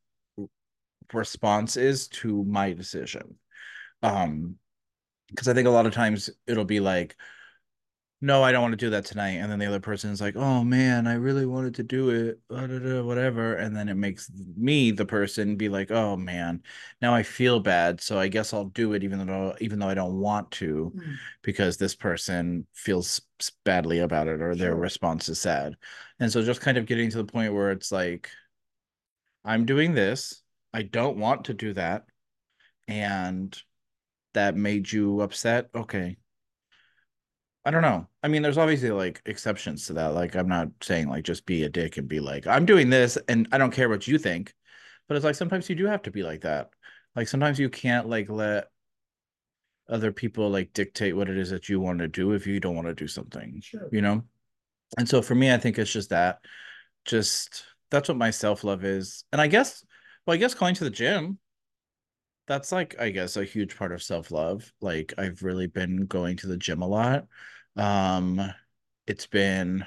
response 1.14 1.78
is 1.78 2.08
to 2.10 2.44
my 2.46 2.74
decision. 2.74 3.36
Um, 4.04 4.56
because 5.30 5.48
I 5.48 5.54
think 5.54 5.68
a 5.68 5.72
lot 5.72 5.86
of 5.86 5.94
times 5.94 6.30
it'll 6.48 6.66
be 6.66 6.80
like, 6.80 7.18
no, 8.20 8.44
I 8.44 8.52
don't 8.52 8.64
want 8.64 8.72
to 8.72 8.78
do 8.78 8.90
that 8.90 9.06
tonight. 9.06 9.34
And 9.34 9.52
then 9.52 9.60
the 9.60 9.68
other 9.68 9.80
person 9.80 10.12
is 10.12 10.20
like, 10.22 10.36
oh 10.36 10.64
man, 10.64 11.06
I 11.06 11.14
really 11.14 11.46
wanted 11.46 11.76
to 11.76 11.84
do 11.84 12.10
it, 12.10 12.40
whatever. 12.50 13.56
And 13.56 13.76
then 13.76 13.90
it 13.90 13.94
makes 13.94 14.32
me, 14.56 14.90
the 14.90 15.06
person, 15.06 15.56
be 15.56 15.70
like, 15.70 15.92
oh 15.92 16.18
man, 16.18 16.64
now 17.00 17.14
I 17.14 17.22
feel 17.22 17.60
bad. 17.60 18.02
So 18.02 18.18
I 18.18 18.28
guess 18.28 18.54
I'll 18.54 18.66
do 18.66 18.94
it 18.94 19.04
even 19.04 19.26
though 19.28 19.56
even 19.62 19.78
though 19.78 19.90
I 19.90 19.94
don't 19.94 20.20
want 20.20 20.50
to, 20.52 20.92
Mm. 20.96 21.16
because 21.44 21.78
this 21.78 21.96
person 21.96 22.66
feels 22.74 23.22
badly 23.64 24.00
about 24.00 24.28
it 24.28 24.42
or 24.42 24.56
their 24.56 24.76
response 24.76 25.30
is 25.30 25.40
sad. 25.40 25.76
And 26.20 26.32
so 26.32 26.42
just 26.44 26.62
kind 26.62 26.78
of 26.78 26.88
getting 26.88 27.12
to 27.12 27.18
the 27.18 27.26
point 27.32 27.54
where 27.54 27.72
it's 27.72 27.92
like, 27.92 28.32
I'm 29.46 29.66
doing 29.66 29.94
this. 29.94 30.42
I 30.74 30.82
don't 30.84 31.18
want 31.18 31.46
to 31.46 31.54
do 31.54 31.74
that. 31.74 32.06
And 32.88 33.56
that 34.34 34.56
made 34.56 34.92
you 34.92 35.22
upset. 35.22 35.70
Okay. 35.76 36.18
I 37.68 37.72
don't 37.72 37.82
know. 37.82 38.08
I 38.24 38.30
mean, 38.30 38.44
there's 38.44 38.58
obviously 38.58 38.92
like 38.92 39.22
exceptions 39.26 39.88
to 39.88 39.94
that. 39.94 40.14
Like, 40.14 40.36
I'm 40.38 40.48
not 40.48 40.70
saying 40.82 41.10
like 41.10 41.26
just 41.26 41.46
be 41.46 41.64
a 41.64 41.70
dick 41.70 41.98
and 41.98 42.08
be 42.08 42.22
like, 42.22 42.48
I'm 42.48 42.66
doing 42.66 42.90
this 42.90 43.18
and 43.28 43.46
I 43.52 43.58
don't 43.58 43.74
care 43.74 43.90
what 43.90 44.08
you 44.08 44.18
think. 44.18 44.54
But 45.08 45.18
it's 45.18 45.26
like 45.26 45.36
sometimes 45.36 45.70
you 45.70 45.76
do 45.76 45.86
have 45.86 46.04
to 46.04 46.12
be 46.12 46.24
like 46.24 46.42
that. 46.42 46.70
Like 47.14 47.28
sometimes 47.28 47.60
you 47.60 47.70
can't 47.70 48.08
like 48.08 48.30
let 48.30 48.70
other 49.90 50.14
people 50.14 50.50
like 50.50 50.72
dictate 50.72 51.14
what 51.14 51.28
it 51.30 51.38
is 51.38 51.50
that 51.50 51.68
you 51.68 51.82
want 51.82 52.00
to 52.00 52.08
do 52.08 52.32
if 52.32 52.48
you 52.48 52.62
don't 52.62 52.76
want 52.76 52.88
to 52.88 52.96
do 52.96 53.08
something, 53.08 53.60
Sure. 53.62 53.90
you 53.92 54.02
know? 54.02 54.24
And 54.98 55.10
so 55.10 55.22
for 55.22 55.36
me, 55.36 55.54
I 55.54 55.58
think 55.58 55.78
it's 55.78 55.92
just 55.92 56.12
that. 56.12 56.40
Just 57.04 57.66
that's 57.92 58.08
what 58.08 58.18
my 58.18 58.32
self-love 58.32 58.86
is. 58.86 59.26
And 59.34 59.42
I 59.42 59.48
guess, 59.48 59.84
well, 60.26 60.36
I 60.36 60.38
guess 60.38 60.54
going 60.54 60.76
to 60.76 60.86
the 60.86 60.90
gym, 60.90 61.38
that's 62.48 62.72
like, 62.72 62.96
I 62.98 63.10
guess, 63.10 63.36
a 63.36 63.44
huge 63.44 63.78
part 63.78 63.92
of 63.92 64.02
self-love. 64.02 64.72
Like 64.80 65.14
I've 65.18 65.44
really 65.44 65.68
been 65.68 66.06
going 66.06 66.38
to 66.38 66.48
the 66.48 66.58
gym 66.58 66.82
a 66.82 66.88
lot. 66.88 67.26
Um, 67.78 68.42
it's 69.06 69.28
been 69.28 69.86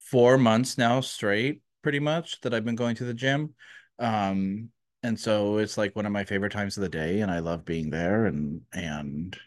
four 0.00 0.38
months 0.38 0.76
now 0.78 1.00
straight, 1.00 1.62
pretty 1.82 2.00
much, 2.00 2.40
that 2.40 2.54
I've 2.54 2.64
been 2.64 2.76
going 2.76 2.96
to 2.96 3.04
the 3.04 3.14
gym. 3.14 3.54
Um, 3.98 4.70
and 5.02 5.18
so 5.18 5.58
it's 5.58 5.78
like 5.78 5.96
one 5.96 6.06
of 6.06 6.12
my 6.12 6.24
favorite 6.24 6.52
times 6.52 6.76
of 6.76 6.82
the 6.82 6.88
day, 6.88 7.20
and 7.20 7.30
I 7.30 7.38
love 7.38 7.64
being 7.64 7.90
there. 7.90 8.26
And 8.26 8.62
and 8.72 9.38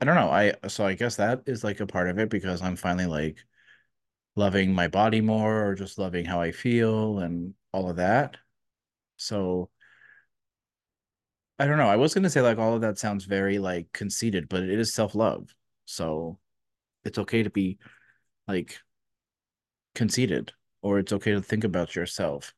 I 0.00 0.04
don't 0.04 0.16
know, 0.16 0.30
I 0.30 0.54
so 0.68 0.84
I 0.84 0.94
guess 0.94 1.16
that 1.16 1.42
is 1.46 1.62
like 1.64 1.80
a 1.80 1.86
part 1.86 2.08
of 2.08 2.18
it 2.18 2.28
because 2.28 2.60
I'm 2.60 2.76
finally 2.76 3.06
like 3.06 3.38
loving 4.36 4.74
my 4.74 4.88
body 4.88 5.20
more, 5.22 5.68
or 5.68 5.74
just 5.76 5.98
loving 5.98 6.24
how 6.26 6.40
I 6.40 6.52
feel 6.52 7.20
and 7.20 7.54
all 7.72 7.90
of 7.90 7.96
that. 7.96 8.38
So 9.18 9.70
I 11.62 11.66
don't 11.66 11.78
know. 11.78 11.88
I 11.88 11.94
was 11.94 12.12
gonna 12.12 12.28
say 12.28 12.40
like 12.40 12.58
all 12.58 12.74
of 12.74 12.80
that 12.80 12.98
sounds 12.98 13.24
very 13.24 13.60
like 13.60 13.86
conceited, 13.92 14.48
but 14.48 14.64
it 14.64 14.80
is 14.80 14.92
self-love. 14.92 15.54
So 15.84 16.40
it's 17.04 17.18
okay 17.18 17.44
to 17.44 17.50
be 17.50 17.78
like 18.48 18.80
conceited 19.94 20.52
or 20.82 20.98
it's 20.98 21.12
okay 21.12 21.30
to 21.30 21.40
think 21.40 21.62
about 21.62 21.94
yourself. 21.94 22.52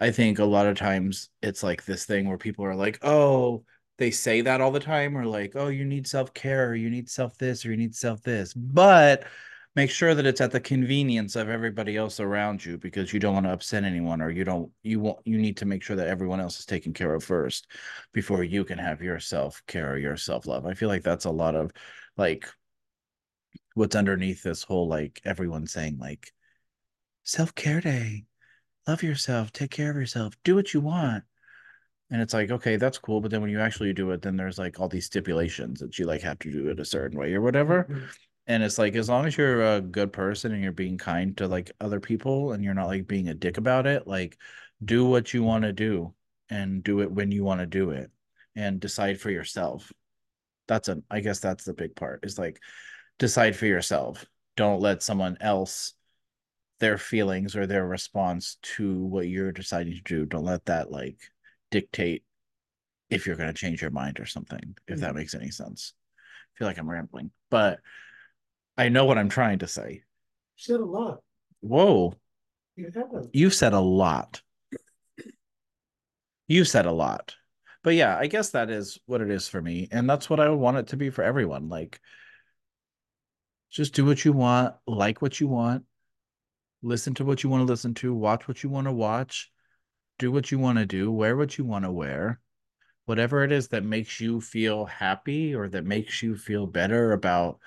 I 0.00 0.12
think 0.12 0.38
a 0.38 0.46
lot 0.46 0.66
of 0.66 0.78
times 0.78 1.28
it's 1.42 1.62
like 1.62 1.84
this 1.84 2.06
thing 2.06 2.26
where 2.26 2.38
people 2.38 2.64
are 2.64 2.74
like, 2.74 2.98
oh, 3.02 3.64
they 3.98 4.10
say 4.10 4.40
that 4.40 4.62
all 4.62 4.70
the 4.70 4.80
time, 4.80 5.14
or 5.14 5.26
like, 5.26 5.52
oh, 5.54 5.68
you 5.68 5.84
need 5.84 6.06
self 6.06 6.32
care, 6.32 6.70
or 6.70 6.74
you 6.74 6.88
need 6.88 7.10
self 7.10 7.36
this, 7.36 7.66
or 7.66 7.70
you 7.70 7.76
need 7.76 7.94
self 7.94 8.22
this. 8.22 8.54
But 8.54 9.24
make 9.76 9.90
sure 9.90 10.14
that 10.14 10.26
it's 10.26 10.40
at 10.40 10.50
the 10.50 10.58
convenience 10.60 11.36
of 11.36 11.50
everybody 11.50 11.96
else 11.96 12.18
around 12.18 12.64
you 12.64 12.78
because 12.78 13.12
you 13.12 13.20
don't 13.20 13.34
want 13.34 13.44
to 13.46 13.52
upset 13.52 13.84
anyone, 13.84 14.22
or 14.22 14.30
you 14.30 14.42
don't, 14.42 14.72
you 14.82 14.98
want, 14.98 15.18
you 15.26 15.38
need 15.38 15.58
to 15.58 15.66
make 15.66 15.82
sure 15.82 15.96
that 15.96 16.08
everyone 16.08 16.40
else 16.40 16.58
is 16.58 16.64
taken 16.66 16.94
care 16.94 17.14
of 17.14 17.22
first 17.22 17.66
before 18.12 18.42
you 18.42 18.64
can 18.64 18.78
have 18.78 19.02
your 19.02 19.20
self 19.20 19.62
care 19.66 19.98
your 19.98 20.16
self 20.16 20.46
love. 20.46 20.66
I 20.66 20.74
feel 20.74 20.88
like 20.88 21.02
that's 21.02 21.26
a 21.26 21.30
lot 21.30 21.54
of 21.54 21.72
like 22.16 22.48
what's 23.74 23.94
underneath 23.94 24.42
this 24.42 24.62
whole 24.62 24.88
like 24.88 25.20
everyone 25.24 25.66
saying 25.66 25.98
like 25.98 26.32
self 27.22 27.54
care 27.54 27.80
day 27.82 28.24
love 28.88 29.02
yourself, 29.02 29.52
take 29.52 29.70
care 29.70 29.90
of 29.90 29.96
yourself, 29.96 30.34
do 30.44 30.54
what 30.54 30.72
you 30.72 30.80
want. 30.80 31.24
And 32.08 32.22
it's 32.22 32.32
like, 32.32 32.52
okay, 32.52 32.76
that's 32.76 32.98
cool. 32.98 33.20
But 33.20 33.32
then 33.32 33.40
when 33.40 33.50
you 33.50 33.60
actually 33.60 33.92
do 33.92 34.12
it, 34.12 34.22
then 34.22 34.36
there's 34.36 34.58
like 34.58 34.78
all 34.78 34.88
these 34.88 35.06
stipulations 35.06 35.80
that 35.80 35.98
you 35.98 36.06
like 36.06 36.22
have 36.22 36.38
to 36.40 36.52
do 36.52 36.68
it 36.68 36.78
a 36.78 36.84
certain 36.84 37.18
way 37.18 37.34
or 37.34 37.40
whatever. 37.40 37.88
Mhm. 37.90 38.08
And 38.46 38.62
it's 38.62 38.78
like, 38.78 38.94
as 38.94 39.08
long 39.08 39.26
as 39.26 39.36
you're 39.36 39.76
a 39.76 39.80
good 39.80 40.12
person 40.12 40.52
and 40.52 40.62
you're 40.62 40.72
being 40.72 40.98
kind 40.98 41.36
to 41.38 41.48
like 41.48 41.72
other 41.80 42.00
people 42.00 42.52
and 42.52 42.62
you're 42.62 42.74
not 42.74 42.86
like 42.86 43.08
being 43.08 43.28
a 43.28 43.34
dick 43.34 43.58
about 43.58 43.86
it, 43.86 44.06
like 44.06 44.38
do 44.84 45.04
what 45.04 45.34
you 45.34 45.42
want 45.42 45.64
to 45.64 45.72
do 45.72 46.14
and 46.48 46.84
do 46.84 47.00
it 47.00 47.10
when 47.10 47.32
you 47.32 47.42
want 47.42 47.60
to 47.60 47.66
do 47.66 47.90
it 47.90 48.10
and 48.54 48.78
decide 48.78 49.20
for 49.20 49.30
yourself. 49.30 49.92
That's 50.68 50.88
a, 50.88 51.02
I 51.10 51.20
guess 51.20 51.40
that's 51.40 51.64
the 51.64 51.74
big 51.74 51.96
part 51.96 52.20
is 52.24 52.38
like 52.38 52.60
decide 53.18 53.56
for 53.56 53.66
yourself. 53.66 54.24
Don't 54.56 54.80
let 54.80 55.02
someone 55.02 55.36
else 55.40 55.94
their 56.78 56.98
feelings 56.98 57.56
or 57.56 57.66
their 57.66 57.86
response 57.86 58.58
to 58.62 59.04
what 59.04 59.28
you're 59.28 59.52
deciding 59.52 59.94
to 59.94 60.02
do. 60.02 60.26
Don't 60.26 60.44
let 60.44 60.66
that 60.66 60.90
like 60.90 61.18
dictate 61.70 62.22
if 63.10 63.26
you're 63.26 63.36
going 63.36 63.52
to 63.52 63.58
change 63.58 63.80
your 63.80 63.90
mind 63.90 64.20
or 64.20 64.26
something, 64.26 64.76
if 64.88 65.00
that 65.00 65.12
mm. 65.12 65.16
makes 65.16 65.34
any 65.34 65.50
sense. 65.50 65.94
I 66.18 66.58
feel 66.58 66.68
like 66.68 66.78
I'm 66.78 66.90
rambling, 66.90 67.30
but 67.50 67.80
I 68.76 68.88
know 68.88 69.04
what 69.04 69.18
I'm 69.18 69.28
trying 69.28 69.60
to 69.60 69.68
say. 69.68 70.02
Said 70.56 70.80
a 70.80 70.84
lot. 70.84 71.20
Whoa, 71.60 72.14
You 72.76 72.90
have. 72.94 73.28
you've 73.32 73.54
said 73.54 73.72
a 73.72 73.80
lot. 73.80 74.42
You've 76.48 76.68
said 76.68 76.86
a 76.86 76.92
lot. 76.92 77.34
But 77.82 77.94
yeah, 77.94 78.16
I 78.16 78.26
guess 78.26 78.50
that 78.50 78.70
is 78.70 78.98
what 79.06 79.20
it 79.20 79.30
is 79.30 79.48
for 79.48 79.60
me. 79.60 79.88
And 79.90 80.08
that's 80.08 80.28
what 80.28 80.40
I 80.40 80.48
would 80.48 80.58
want 80.58 80.76
it 80.76 80.88
to 80.88 80.96
be 80.96 81.10
for 81.10 81.22
everyone. 81.22 81.68
Like, 81.68 82.00
just 83.70 83.94
do 83.94 84.04
what 84.04 84.24
you 84.24 84.32
want, 84.32 84.74
like 84.86 85.20
what 85.22 85.40
you 85.40 85.48
want, 85.48 85.84
listen 86.82 87.14
to 87.14 87.24
what 87.24 87.42
you 87.42 87.50
want 87.50 87.60
to 87.62 87.70
listen 87.72 87.94
to, 87.94 88.14
watch 88.14 88.48
what 88.48 88.62
you 88.62 88.70
want 88.70 88.86
to 88.86 88.92
watch, 88.92 89.50
do 90.18 90.30
what 90.32 90.50
you 90.50 90.58
want 90.58 90.78
to 90.78 90.86
do, 90.86 91.10
wear 91.10 91.36
what 91.36 91.58
you 91.58 91.64
want 91.64 91.84
to 91.84 91.90
wear, 91.92 92.40
whatever 93.06 93.44
it 93.44 93.52
is 93.52 93.68
that 93.68 93.84
makes 93.84 94.20
you 94.20 94.40
feel 94.40 94.86
happy 94.86 95.54
or 95.54 95.68
that 95.68 95.84
makes 95.84 96.22
you 96.22 96.36
feel 96.36 96.66
better 96.66 97.12
about 97.12 97.58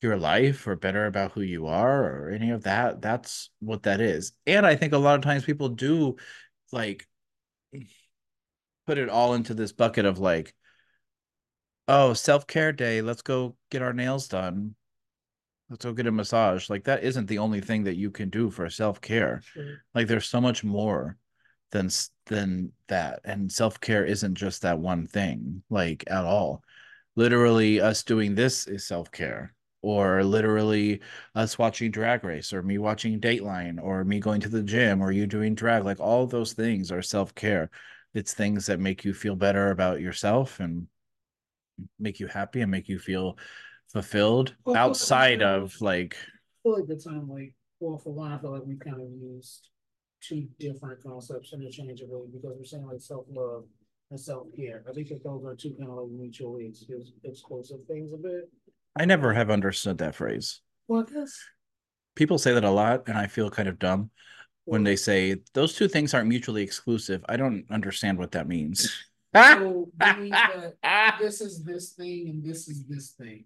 your 0.00 0.16
life 0.16 0.66
or 0.66 0.76
better 0.76 1.06
about 1.06 1.32
who 1.32 1.40
you 1.40 1.66
are 1.66 2.04
or 2.04 2.30
any 2.30 2.50
of 2.50 2.64
that. 2.64 3.02
That's 3.02 3.50
what 3.60 3.82
that 3.84 4.00
is. 4.00 4.32
And 4.46 4.66
I 4.66 4.76
think 4.76 4.92
a 4.92 4.98
lot 4.98 5.16
of 5.16 5.22
times 5.22 5.44
people 5.44 5.70
do 5.70 6.16
like 6.72 7.06
put 8.86 8.98
it 8.98 9.08
all 9.08 9.34
into 9.34 9.54
this 9.54 9.72
bucket 9.72 10.04
of 10.04 10.18
like, 10.18 10.54
oh, 11.88 12.12
self 12.12 12.46
care 12.46 12.72
day, 12.72 13.02
let's 13.02 13.22
go 13.22 13.56
get 13.70 13.82
our 13.82 13.92
nails 13.92 14.28
done. 14.28 14.74
Let's 15.68 15.84
go 15.84 15.92
get 15.92 16.06
a 16.06 16.12
massage. 16.12 16.70
Like 16.70 16.84
that 16.84 17.02
isn't 17.02 17.26
the 17.26 17.38
only 17.38 17.60
thing 17.60 17.84
that 17.84 17.96
you 17.96 18.10
can 18.10 18.30
do 18.30 18.50
for 18.50 18.70
self 18.70 19.00
care. 19.00 19.42
Sure. 19.44 19.82
Like 19.94 20.06
there's 20.06 20.26
so 20.26 20.40
much 20.40 20.62
more 20.64 21.16
than 21.70 21.90
than 22.26 22.72
that. 22.88 23.20
And 23.24 23.50
self-care 23.50 24.04
isn't 24.04 24.34
just 24.34 24.62
that 24.62 24.78
one 24.78 25.06
thing, 25.06 25.62
like 25.68 26.04
at 26.06 26.24
all. 26.24 26.62
Literally, 27.16 27.80
us 27.80 28.04
doing 28.04 28.34
this 28.34 28.66
is 28.66 28.86
self-care 28.86 29.54
or 29.82 30.24
literally 30.24 31.00
us 31.34 31.58
watching 31.58 31.90
drag 31.90 32.24
race 32.24 32.52
or 32.52 32.62
me 32.62 32.78
watching 32.78 33.20
dateline 33.20 33.80
or 33.82 34.04
me 34.04 34.18
going 34.18 34.40
to 34.40 34.48
the 34.48 34.62
gym 34.62 35.00
or 35.00 35.12
you 35.12 35.26
doing 35.26 35.54
drag 35.54 35.84
like 35.84 36.00
all 36.00 36.26
those 36.26 36.52
things 36.52 36.90
are 36.90 37.02
self-care 37.02 37.70
it's 38.14 38.34
things 38.34 38.66
that 38.66 38.80
make 38.80 39.04
you 39.04 39.14
feel 39.14 39.36
better 39.36 39.70
about 39.70 40.00
yourself 40.00 40.60
and 40.60 40.86
make 41.98 42.20
you 42.20 42.26
happy 42.26 42.60
and 42.60 42.70
make 42.70 42.88
you 42.88 42.98
feel 42.98 43.38
fulfilled 43.92 44.54
Well, 44.64 44.76
outside 44.76 45.40
well, 45.40 45.64
of 45.64 45.80
like 45.80 46.16
I 46.16 46.62
feel 46.62 46.78
like 46.78 46.88
the 46.88 46.96
time, 46.96 47.28
like, 47.28 47.54
well, 47.80 47.98
for 47.98 48.12
one, 48.12 48.32
I 48.32 48.38
feel 48.38 48.52
like 48.52 48.66
we 48.66 48.76
kind 48.76 49.00
of 49.00 49.08
used 49.10 49.68
two 50.20 50.48
different 50.58 51.02
concepts 51.02 51.52
interchangeably 51.52 52.26
because 52.32 52.56
we're 52.58 52.64
saying 52.64 52.86
like 52.86 53.00
self-love 53.00 53.64
and 54.10 54.18
self-care. 54.18 54.84
I 54.88 54.92
think 54.92 55.08
that 55.08 55.22
those 55.22 55.44
are 55.44 55.54
two 55.54 55.74
kind 55.78 55.90
of 55.90 55.96
like 55.96 56.10
mutually 56.10 56.66
exclusive, 56.66 57.14
exclusive 57.24 57.78
things 57.86 58.12
a 58.12 58.16
bit. 58.16 58.50
I 58.96 59.04
never 59.04 59.32
have 59.32 59.50
understood 59.50 59.98
that 59.98 60.14
phrase 60.14 60.60
Well, 60.86 61.06
I 61.16 61.24
people 62.14 62.38
say 62.38 62.54
that 62.54 62.64
a 62.64 62.70
lot 62.70 63.08
and 63.08 63.16
i 63.16 63.26
feel 63.26 63.50
kind 63.50 63.68
of 63.68 63.78
dumb 63.78 64.10
when 64.64 64.84
they 64.84 64.96
say 64.96 65.36
those 65.54 65.74
two 65.74 65.88
things 65.88 66.12
aren't 66.12 66.28
mutually 66.28 66.62
exclusive 66.62 67.24
i 67.28 67.36
don't 67.36 67.64
understand 67.70 68.18
what 68.18 68.32
that 68.32 68.48
means 68.48 68.90
So 69.34 69.88
meaning 70.00 70.30
that 70.30 71.18
this 71.20 71.40
is 71.40 71.62
this 71.62 71.90
thing 71.90 72.28
and 72.30 72.42
this 72.44 72.66
is 72.66 72.84
this 72.86 73.10
thing. 73.10 73.44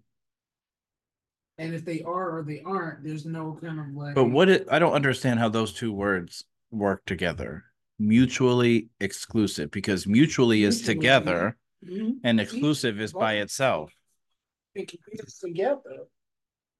And 1.57 1.75
if 1.75 1.85
they 1.85 2.01
are 2.01 2.37
or 2.37 2.43
they 2.43 2.61
aren't, 2.65 3.03
there's 3.03 3.25
no 3.25 3.59
kind 3.61 3.79
of 3.79 3.87
like. 3.89 4.15
But 4.15 4.25
what 4.25 4.49
it, 4.49 4.65
I 4.71 4.79
don't 4.79 4.93
understand 4.93 5.39
how 5.39 5.49
those 5.49 5.73
two 5.73 5.91
words 5.93 6.45
work 6.71 7.05
together. 7.05 7.65
Mutually 7.99 8.89
exclusive, 8.99 9.71
because 9.71 10.07
mutually 10.07 10.63
is 10.63 10.77
Mutually, 10.79 10.95
together 10.95 11.57
Mhm. 11.85 12.19
and 12.23 12.39
exclusive 12.39 12.99
is 13.01 13.11
by 13.13 13.35
itself. 13.35 13.93
Can 14.75 14.85
be 15.11 15.19
together. 15.39 16.07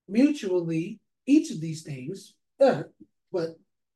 Mutually, 0.08 1.00
each 1.26 1.52
of 1.52 1.62
these 1.62 1.84
things, 1.84 2.34
uh, 2.60 2.84
but 3.32 3.50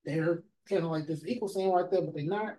they're 0.06 0.44
kind 0.70 0.84
of 0.84 0.92
like 0.92 1.08
this 1.08 1.25
equal 1.25 1.48
saying 1.48 1.72
right 1.72 1.89
there, 1.89 2.01
but 2.01 2.13
they're 2.13 2.24
not. 2.25 2.58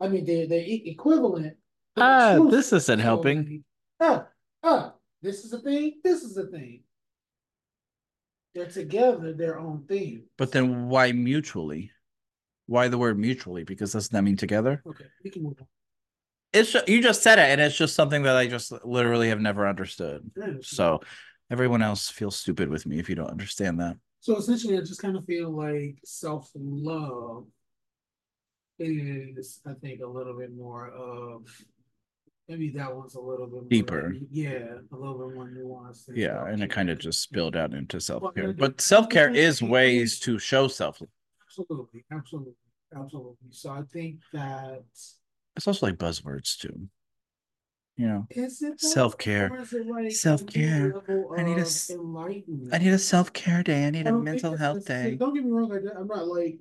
I 0.00 0.08
mean, 0.08 0.24
they're 0.24 0.46
they're 0.46 0.64
equivalent. 0.66 1.56
Ah, 1.96 2.30
exclusive. 2.32 2.50
this 2.50 2.72
isn't 2.72 2.98
So, 2.98 3.02
helping. 3.02 3.64
Uh, 4.00 4.22
uh, 4.62 4.90
this 5.22 5.44
is 5.44 5.52
a 5.52 5.58
thing, 5.60 6.00
this 6.02 6.22
is 6.22 6.36
a 6.36 6.46
thing. 6.46 6.82
They're 8.54 8.66
together, 8.66 9.32
their 9.32 9.58
own 9.58 9.84
thing. 9.86 10.24
But 10.36 10.50
then 10.52 10.88
why 10.88 11.12
mutually? 11.12 11.92
Why 12.66 12.88
the 12.88 12.98
word 12.98 13.18
mutually? 13.18 13.64
Because 13.64 13.92
doesn't 13.92 14.12
that 14.12 14.22
mean 14.22 14.36
together? 14.36 14.82
Okay, 14.86 15.04
we 15.22 15.30
can 15.30 15.42
move 15.42 15.56
on. 15.60 15.66
It's 16.52 16.72
ju- 16.72 16.80
you 16.86 17.02
just 17.02 17.22
said 17.22 17.38
it, 17.38 17.44
and 17.50 17.60
it's 17.60 17.76
just 17.76 17.94
something 17.94 18.22
that 18.24 18.36
I 18.36 18.46
just 18.46 18.72
literally 18.84 19.28
have 19.28 19.40
never 19.40 19.68
understood. 19.68 20.30
So 20.62 21.00
everyone 21.50 21.82
else 21.82 22.08
feels 22.08 22.36
stupid 22.36 22.68
with 22.68 22.86
me 22.86 22.98
if 22.98 23.08
you 23.08 23.14
don't 23.14 23.30
understand 23.30 23.80
that. 23.80 23.96
So 24.20 24.36
essentially, 24.36 24.76
I 24.76 24.80
just 24.80 25.00
kind 25.00 25.16
of 25.16 25.24
feel 25.24 25.50
like 25.50 25.98
self 26.04 26.50
love 26.54 27.46
is, 28.78 29.60
I 29.66 29.74
think, 29.74 30.00
a 30.02 30.06
little 30.06 30.36
bit 30.36 30.54
more 30.54 30.88
of 30.88 31.46
maybe 32.48 32.70
that 32.70 32.94
one's 32.94 33.14
a 33.14 33.20
little 33.20 33.46
bit 33.46 33.68
Deeper. 33.68 34.10
like- 34.12 34.22
yeah, 34.30 34.78
a 34.92 34.96
little 34.96 35.18
bit 35.28 35.36
more 35.36 35.48
nuanced. 35.48 36.08
Yeah, 36.14 36.44
and 36.46 36.62
it 36.62 36.70
kind 36.70 36.90
of 36.90 36.98
just 36.98 37.20
spilled 37.20 37.56
out 37.56 37.72
into 37.74 38.00
self 38.00 38.34
care. 38.34 38.52
But 38.52 38.80
self 38.80 39.08
care 39.08 39.30
is 39.30 39.62
ways 39.62 40.18
to 40.20 40.38
show 40.38 40.66
self 40.68 41.00
love. 41.00 41.10
Absolutely, 41.46 42.04
absolutely, 42.10 42.54
absolutely. 42.94 43.36
So 43.50 43.70
I 43.70 43.82
think 43.92 44.20
that 44.32 44.82
It's 45.60 45.68
also 45.68 45.84
like 45.84 45.96
buzzwords 45.98 46.56
too. 46.56 46.88
You 47.98 48.06
know, 48.06 48.26
is 48.30 48.62
it 48.62 48.80
Self-care. 48.80 49.50
or 49.52 49.58
is 49.58 49.74
it 49.74 49.86
like 49.86 50.10
Self-care. 50.10 50.94
I 51.36 51.42
need 51.42 51.58
a 51.58 51.60
of 51.60 51.66
s- 51.66 51.90
enlightenment? 51.90 52.72
I 52.72 52.78
need 52.78 52.94
a 52.94 52.98
self 52.98 53.30
care 53.34 53.62
day. 53.62 53.86
I 53.86 53.90
need 53.90 54.06
I 54.06 54.08
a 54.08 54.12
oh, 54.14 54.16
don't 54.16 54.24
mental 54.24 54.52
it's 54.54 54.62
health 54.62 54.76
necessary- 54.76 55.10
day. 55.10 55.16
Don't 55.18 55.34
get 55.34 55.44
me 55.44 55.50
wrong, 55.50 55.68
like, 55.68 55.82
I'm 55.94 56.06
not 56.06 56.26
like, 56.28 56.60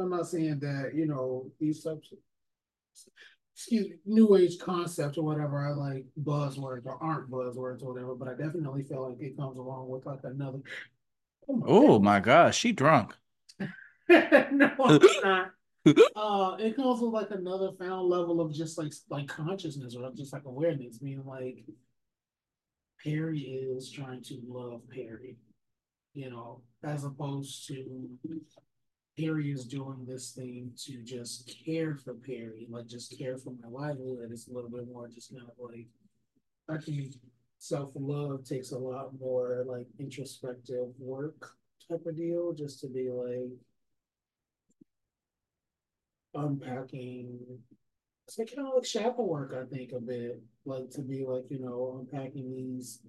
I'm 0.00 0.10
not 0.10 0.26
saying 0.26 0.58
that, 0.58 0.96
you 0.96 1.06
know, 1.06 1.52
these 1.60 1.84
types 1.84 2.10
of. 2.10 2.18
Excuse 3.54 3.90
me, 3.90 3.94
new 4.04 4.34
age 4.34 4.58
concepts 4.58 5.16
or 5.16 5.24
whatever 5.24 5.58
are 5.58 5.76
like 5.76 6.04
buzzwords 6.20 6.86
or 6.86 6.98
aren't 7.00 7.30
buzzwords 7.30 7.84
or 7.84 7.92
whatever, 7.92 8.16
but 8.16 8.26
I 8.26 8.32
definitely 8.32 8.82
feel 8.82 9.08
like 9.10 9.20
it 9.20 9.36
comes 9.36 9.58
along 9.58 9.88
with 9.90 10.06
like 10.06 10.24
another. 10.24 10.58
Oh 11.48 12.00
my 12.00 12.18
oh 12.18 12.20
gosh, 12.20 12.58
she 12.58 12.72
drunk. 12.72 13.14
no, 13.60 13.68
it's 14.08 15.22
not. 15.22 15.52
Uh, 16.16 16.56
it 16.58 16.76
comes 16.76 17.00
with 17.00 17.12
like 17.12 17.30
another 17.30 17.70
found 17.78 18.08
level 18.08 18.40
of 18.40 18.52
just 18.52 18.78
like 18.78 18.92
like 19.08 19.28
consciousness 19.28 19.94
or 19.94 20.10
just 20.14 20.32
like 20.32 20.44
awareness, 20.44 21.00
meaning 21.00 21.24
like 21.24 21.64
Perry 23.02 23.40
is 23.40 23.90
trying 23.90 24.22
to 24.24 24.40
love 24.46 24.82
Perry, 24.90 25.36
you 26.14 26.30
know, 26.30 26.62
as 26.82 27.04
opposed 27.04 27.66
to 27.68 28.08
Perry 29.18 29.50
is 29.50 29.66
doing 29.66 30.04
this 30.06 30.32
thing 30.32 30.72
to 30.86 31.02
just 31.02 31.54
care 31.64 31.94
for 31.94 32.14
Perry, 32.14 32.66
like 32.70 32.86
just 32.86 33.16
care 33.18 33.36
for 33.36 33.52
my 33.62 33.68
livelihood. 33.68 34.30
It's 34.30 34.48
a 34.48 34.52
little 34.52 34.70
bit 34.70 34.86
more 34.92 35.08
just 35.08 35.30
kind 35.32 35.42
of 35.48 35.54
like 35.58 35.86
I 36.68 36.78
think 36.78 37.14
self 37.58 37.90
love 37.94 38.44
takes 38.44 38.72
a 38.72 38.78
lot 38.78 39.18
more 39.18 39.64
like 39.66 39.86
introspective 39.98 40.88
work 40.98 41.52
type 41.88 42.04
of 42.06 42.16
deal, 42.16 42.52
just 42.52 42.80
to 42.80 42.88
be 42.88 43.10
like 43.10 43.50
unpacking. 46.44 47.38
It's 48.26 48.38
like 48.38 48.54
kind 48.54 48.68
of 48.68 48.74
like 48.74 48.84
shadow 48.84 49.22
work, 49.22 49.54
I 49.54 49.64
think, 49.74 49.92
a 49.92 50.00
bit 50.00 50.42
like 50.64 50.90
to 50.90 51.02
be 51.02 51.24
like 51.26 51.44
you 51.50 51.60
know 51.60 51.98
unpacking 52.00 52.54
these 52.54 53.00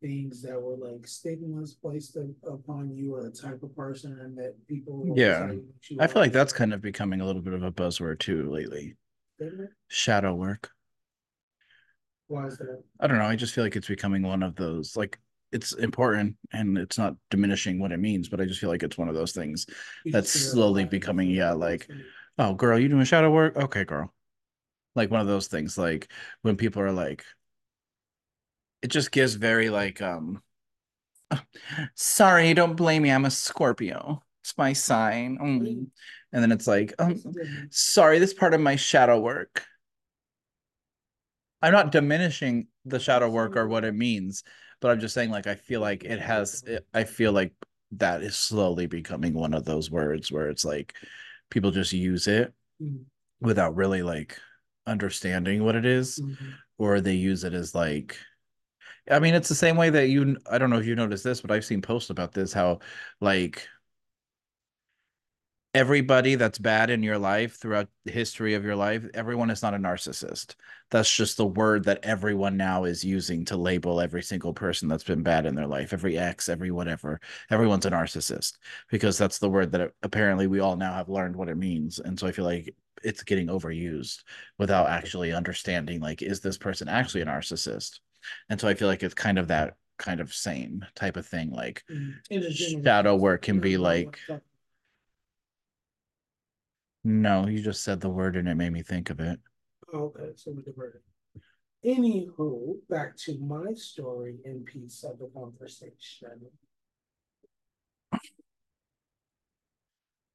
things 0.00 0.42
that 0.42 0.60
were 0.60 0.76
like 0.76 1.06
stigmas 1.06 1.74
placed 1.74 2.16
upon 2.46 2.92
you 2.92 3.14
or 3.14 3.22
the 3.22 3.30
type 3.30 3.62
of 3.62 3.74
person 3.76 4.18
and 4.20 4.36
that 4.36 4.54
people. 4.68 5.12
Yeah. 5.16 5.38
tell 5.38 5.54
you 5.54 5.64
that 5.66 5.90
you 5.90 5.96
I 6.00 6.06
feel 6.06 6.22
like 6.22 6.32
that's 6.32 6.52
kind 6.52 6.72
of 6.72 6.80
becoming 6.82 7.20
a 7.20 7.26
little 7.26 7.42
bit 7.42 7.54
of 7.54 7.62
a 7.62 7.72
buzzword 7.72 8.18
too 8.18 8.50
lately. 8.50 8.96
Shadow 9.88 10.34
work. 10.34 10.70
Why 12.28 12.46
is 12.46 12.58
that? 12.58 12.82
I 13.00 13.06
don't 13.06 13.18
know. 13.18 13.24
I 13.24 13.36
just 13.36 13.54
feel 13.54 13.64
like 13.64 13.76
it's 13.76 13.88
becoming 13.88 14.22
one 14.22 14.42
of 14.42 14.54
those 14.56 14.96
like 14.96 15.18
it's 15.52 15.74
important 15.74 16.36
and 16.52 16.78
it's 16.78 16.96
not 16.96 17.14
diminishing 17.30 17.78
what 17.78 17.92
it 17.92 17.98
means, 17.98 18.28
but 18.28 18.40
I 18.40 18.46
just 18.46 18.58
feel 18.58 18.70
like 18.70 18.82
it's 18.82 18.96
one 18.96 19.08
of 19.08 19.14
those 19.14 19.32
things. 19.32 19.66
You 20.04 20.12
That's 20.12 20.34
a 20.34 20.38
slowly 20.38 20.84
becoming, 20.84 21.28
yeah, 21.28 21.52
like- 21.52 21.88
Oh, 22.38 22.54
girl, 22.54 22.78
you 22.78 22.88
doing 22.88 23.04
shadow 23.04 23.30
work? 23.30 23.56
Okay, 23.56 23.84
girl. 23.84 24.12
Like 24.94 25.10
one 25.10 25.20
of 25.20 25.26
those 25.26 25.48
things, 25.48 25.76
like 25.78 26.10
when 26.42 26.56
people 26.56 26.82
are 26.82 26.92
like, 26.92 27.24
it 28.82 28.88
just 28.88 29.10
gives 29.10 29.34
very 29.34 29.70
like, 29.70 30.02
um, 30.02 30.42
sorry, 31.94 32.54
don't 32.54 32.76
blame 32.76 33.02
me. 33.02 33.10
I'm 33.10 33.24
a 33.24 33.30
Scorpio. 33.30 34.22
It's 34.42 34.56
my 34.58 34.72
sign. 34.72 35.38
Mm. 35.38 35.86
And 36.32 36.42
then 36.42 36.52
it's 36.52 36.66
like, 36.66 36.94
um, 36.98 37.22
sorry, 37.70 38.18
this 38.18 38.34
part 38.34 38.54
of 38.54 38.60
my 38.60 38.76
shadow 38.76 39.20
work. 39.20 39.64
I'm 41.60 41.72
not 41.72 41.92
diminishing 41.92 42.66
the 42.84 42.98
shadow 42.98 43.28
work 43.28 43.56
or 43.56 43.68
what 43.68 43.84
it 43.84 43.94
means, 43.94 44.42
but 44.80 44.90
I'm 44.90 44.98
just 44.98 45.14
saying, 45.14 45.30
like, 45.30 45.46
I 45.46 45.54
feel 45.54 45.80
like 45.80 46.02
it 46.02 46.18
has, 46.18 46.64
it, 46.66 46.86
I 46.92 47.04
feel 47.04 47.32
like 47.32 47.52
that 47.92 48.22
is 48.22 48.34
slowly 48.34 48.86
becoming 48.86 49.34
one 49.34 49.54
of 49.54 49.64
those 49.64 49.90
words 49.90 50.32
where 50.32 50.48
it's 50.48 50.64
like 50.64 50.94
people 51.52 51.72
just 51.72 51.94
use 51.94 52.28
it 52.28 52.54
Mm, 52.80 53.06
without 53.40 53.76
really 53.76 54.02
like 54.02 54.38
understanding 54.86 55.64
what 55.64 55.76
it 55.76 55.86
is, 55.86 56.20
mhm. 56.20 56.54
or 56.78 57.00
they 57.00 57.14
use 57.14 57.44
it 57.44 57.54
as 57.54 57.74
like, 57.74 58.18
I 59.10 59.18
mean, 59.18 59.34
it's 59.34 59.48
the 59.48 59.54
same 59.54 59.76
way 59.76 59.90
that 59.90 60.08
you, 60.08 60.38
I 60.50 60.58
don't 60.58 60.70
know 60.70 60.78
if 60.78 60.86
you 60.86 60.94
noticed 60.94 61.24
this, 61.24 61.40
but 61.40 61.50
I've 61.50 61.64
seen 61.64 61.82
posts 61.82 62.10
about 62.10 62.32
this, 62.32 62.52
how 62.52 62.80
like 63.20 63.68
everybody 65.74 66.34
that's 66.34 66.58
bad 66.58 66.90
in 66.90 67.02
your 67.02 67.18
life 67.18 67.56
throughout 67.56 67.88
the 68.04 68.12
history 68.12 68.54
of 68.54 68.64
your 68.64 68.76
life, 68.76 69.06
everyone 69.14 69.48
is 69.48 69.62
not 69.62 69.72
a 69.74 69.78
narcissist. 69.78 70.54
That's 70.90 71.14
just 71.14 71.38
the 71.38 71.46
word 71.46 71.84
that 71.84 72.00
everyone 72.02 72.58
now 72.58 72.84
is 72.84 73.02
using 73.02 73.44
to 73.46 73.56
label 73.56 74.00
every 74.00 74.22
single 74.22 74.52
person 74.52 74.86
that's 74.88 75.04
been 75.04 75.22
bad 75.22 75.46
in 75.46 75.54
their 75.54 75.66
life, 75.66 75.94
every 75.94 76.18
ex, 76.18 76.50
every 76.50 76.70
whatever. 76.70 77.20
Everyone's 77.50 77.86
a 77.86 77.90
narcissist 77.90 78.58
because 78.90 79.16
that's 79.16 79.38
the 79.38 79.48
word 79.48 79.72
that 79.72 79.92
apparently 80.02 80.46
we 80.46 80.60
all 80.60 80.76
now 80.76 80.92
have 80.92 81.08
learned 81.08 81.36
what 81.36 81.48
it 81.48 81.56
means. 81.56 81.98
And 81.98 82.18
so 82.20 82.26
I 82.26 82.32
feel 82.32 82.44
like 82.44 82.74
it's 83.02 83.22
getting 83.22 83.46
overused 83.46 84.24
without 84.58 84.88
actually 84.90 85.32
understanding 85.32 86.00
like, 86.00 86.20
is 86.20 86.40
this 86.40 86.58
person 86.58 86.88
actually 86.88 87.22
a 87.22 87.26
narcissist? 87.26 88.00
And 88.50 88.60
so 88.60 88.68
I 88.68 88.74
feel 88.74 88.88
like 88.88 89.02
it's 89.02 89.14
kind 89.14 89.38
of 89.38 89.48
that 89.48 89.74
kind 89.98 90.20
of 90.20 90.34
same 90.34 90.84
type 90.94 91.16
of 91.16 91.26
thing. 91.26 91.50
Like, 91.50 91.82
Mm. 91.90 92.14
General 92.30 92.82
Shadow 92.82 93.16
work 93.16 93.42
can 93.42 93.58
be 93.60 93.76
know 93.76 93.82
what 93.82 93.90
I'm 93.96 94.04
like- 94.04 94.42
no, 97.04 97.46
you 97.46 97.62
just 97.62 97.82
said 97.82 98.00
the 98.00 98.10
word 98.10 98.36
and 98.36 98.48
it 98.48 98.54
made 98.54 98.72
me 98.72 98.82
think 98.82 99.10
of 99.10 99.20
it. 99.20 99.38
Okay, 99.92 100.30
so 100.36 100.52
we 100.52 100.62
diverted. 100.62 101.00
Anywho, 101.84 102.76
back 102.88 103.16
to 103.16 103.38
my 103.38 103.74
story 103.74 104.36
in 104.44 104.64
piece 104.64 105.02
of 105.04 105.18
the 105.18 105.28
conversation. 105.34 106.40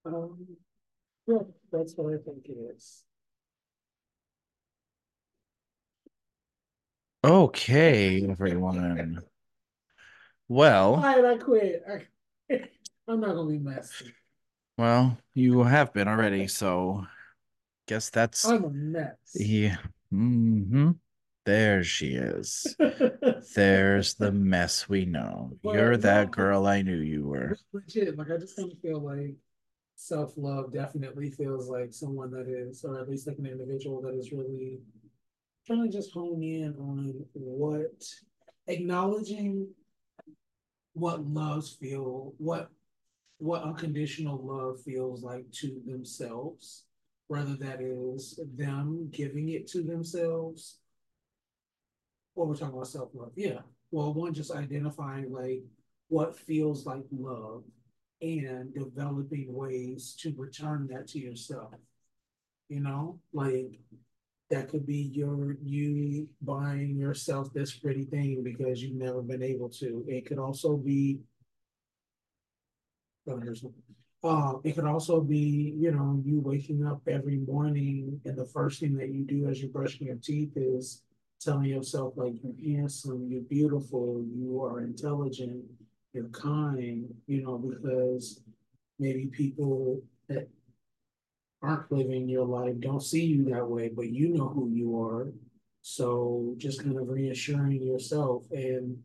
Um, 0.06 0.58
Yeah, 1.27 1.39
that's 1.71 1.95
what 1.95 2.13
I 2.13 2.17
think 2.17 2.45
it 2.45 2.58
is. 2.75 3.03
Okay, 7.23 8.25
everyone. 8.30 9.21
Well, 10.49 10.95
I 10.95 11.38
quit. 11.38 11.84
I, 11.89 12.08
I'm 13.08 13.19
not 13.19 13.36
gonna 13.36 13.49
be 13.49 13.58
messy. 13.58 14.13
Well, 14.78 15.18
you 15.34 15.63
have 15.63 15.94
been 15.94 16.08
already, 16.08 16.48
so 16.48 17.06
guess 17.88 18.10
that's 18.10 18.46
I'm 18.46 18.63
a 18.66 18.70
mess. 18.70 19.16
yeah. 19.36 19.78
Mm-hmm. 20.13 20.92
There 21.46 21.84
she 21.84 22.16
is. 22.16 22.76
There's 23.56 24.16
the 24.16 24.32
mess 24.34 24.90
we 24.90 25.06
know. 25.06 25.52
Well, 25.63 25.76
You're 25.76 25.98
that 25.98 26.32
girl 26.32 26.68
I 26.68 26.82
knew 26.82 26.98
you 26.98 27.26
were. 27.26 27.58
Legit, 27.72 28.18
like 28.18 28.30
I 28.30 28.38
just 28.38 28.58
kind 28.58 28.70
of 28.72 28.78
feel 28.80 29.00
like 29.00 29.36
self-love 29.96 30.74
definitely 30.74 31.32
feels 31.32 31.70
like 31.70 31.94
someone 31.94 32.32
that 32.32 32.48
is, 32.48 32.84
or 32.84 33.00
at 33.00 33.10
least 33.10 33.28
like 33.28 33.38
an 33.38 33.46
individual 33.46 34.02
that 34.02 34.13
is 34.13 34.32
really 34.32 34.80
trying 35.66 35.84
to 35.84 35.90
just 35.90 36.13
hone 36.13 36.44
in 36.44 36.76
on 36.80 37.26
what 37.34 38.04
acknowledging 38.68 39.70
what 40.94 41.26
loves 41.26 41.72
feel, 41.80 42.34
what 42.38 42.70
what 43.39 43.63
unconditional 43.63 44.39
love 44.43 44.82
feels 44.82 45.23
like 45.23 45.50
to 45.52 45.82
themselves, 45.86 46.86
whether 47.28 47.56
that 47.56 47.82
is 47.82 48.39
them 48.56 49.10
giving 49.12 49.50
it 49.50 49.67
to 49.67 49.84
themselves. 49.84 50.80
Or 52.36 52.47
we're 52.47 52.56
talking 52.56 52.76
about 52.76 52.88
self-love, 52.88 53.32
yeah. 53.36 53.60
Well, 53.91 54.13
one 54.13 54.34
just 54.34 54.52
identifying 54.52 55.32
like 55.32 55.63
what 56.10 56.38
feels 56.38 56.86
like 56.86 57.04
love 57.12 57.63
and 58.21 58.73
developing 58.73 59.54
ways 59.54 60.15
to 60.19 60.34
return 60.38 60.88
that 60.91 61.08
to 61.10 61.19
yourself. 61.19 61.73
You 62.69 62.82
know, 62.82 63.19
like 63.34 63.80
that 64.50 64.69
could 64.69 64.86
be 64.86 65.12
your 65.13 65.58
you 65.63 66.28
buying 66.41 66.97
yourself 66.97 67.54
this 67.54 67.73
pretty 67.73 68.06
thing 68.06 68.43
because 68.43 68.82
you've 68.82 68.95
never 68.95 69.21
been 69.21 69.43
able 69.43 69.69
to. 69.69 70.04
It 70.08 70.26
could 70.26 70.39
also 70.39 70.78
be 70.78 71.19
Uh, 74.24 74.54
it 74.63 74.74
could 74.76 74.86
also 74.86 75.22
be, 75.22 75.74
you 75.78 75.92
know, 75.92 76.22
you 76.26 76.40
waking 76.40 76.86
up 76.86 77.02
every 77.08 77.38
morning 77.38 78.20
and 78.26 78.38
the 78.38 78.46
first 78.46 78.80
thing 78.80 78.96
that 78.98 79.10
you 79.10 79.24
do 79.24 79.48
as 79.48 79.62
you're 79.62 79.72
brushing 79.72 80.08
your 80.08 80.16
teeth 80.16 80.52
is 80.56 81.04
telling 81.40 81.66
yourself 81.66 82.13
like 82.16 82.34
you're 82.44 82.78
handsome, 82.78 83.28
you're 83.30 83.42
beautiful, 83.42 84.24
you 84.36 84.63
are 84.63 84.82
intelligent, 84.82 85.63
you're 86.13 86.30
kind, 86.30 87.13
you 87.28 87.44
know, 87.44 87.58
because 87.58 88.42
maybe 88.98 89.28
people 89.28 90.02
that 90.28 90.48
aren't 91.62 91.92
living 91.92 92.28
your 92.28 92.46
life 92.46 92.80
don't 92.80 93.04
see 93.04 93.24
you 93.24 93.46
that 93.46 93.68
way, 93.68 93.90
but 93.90 94.10
you 94.10 94.30
know 94.30 94.48
who 94.48 94.70
you 94.70 95.00
are. 95.00 95.32
So 95.82 96.54
just 96.58 96.84
kind 96.84 96.98
of 96.98 97.08
reassuring 97.08 97.84
yourself 97.84 98.44
and 98.52 98.98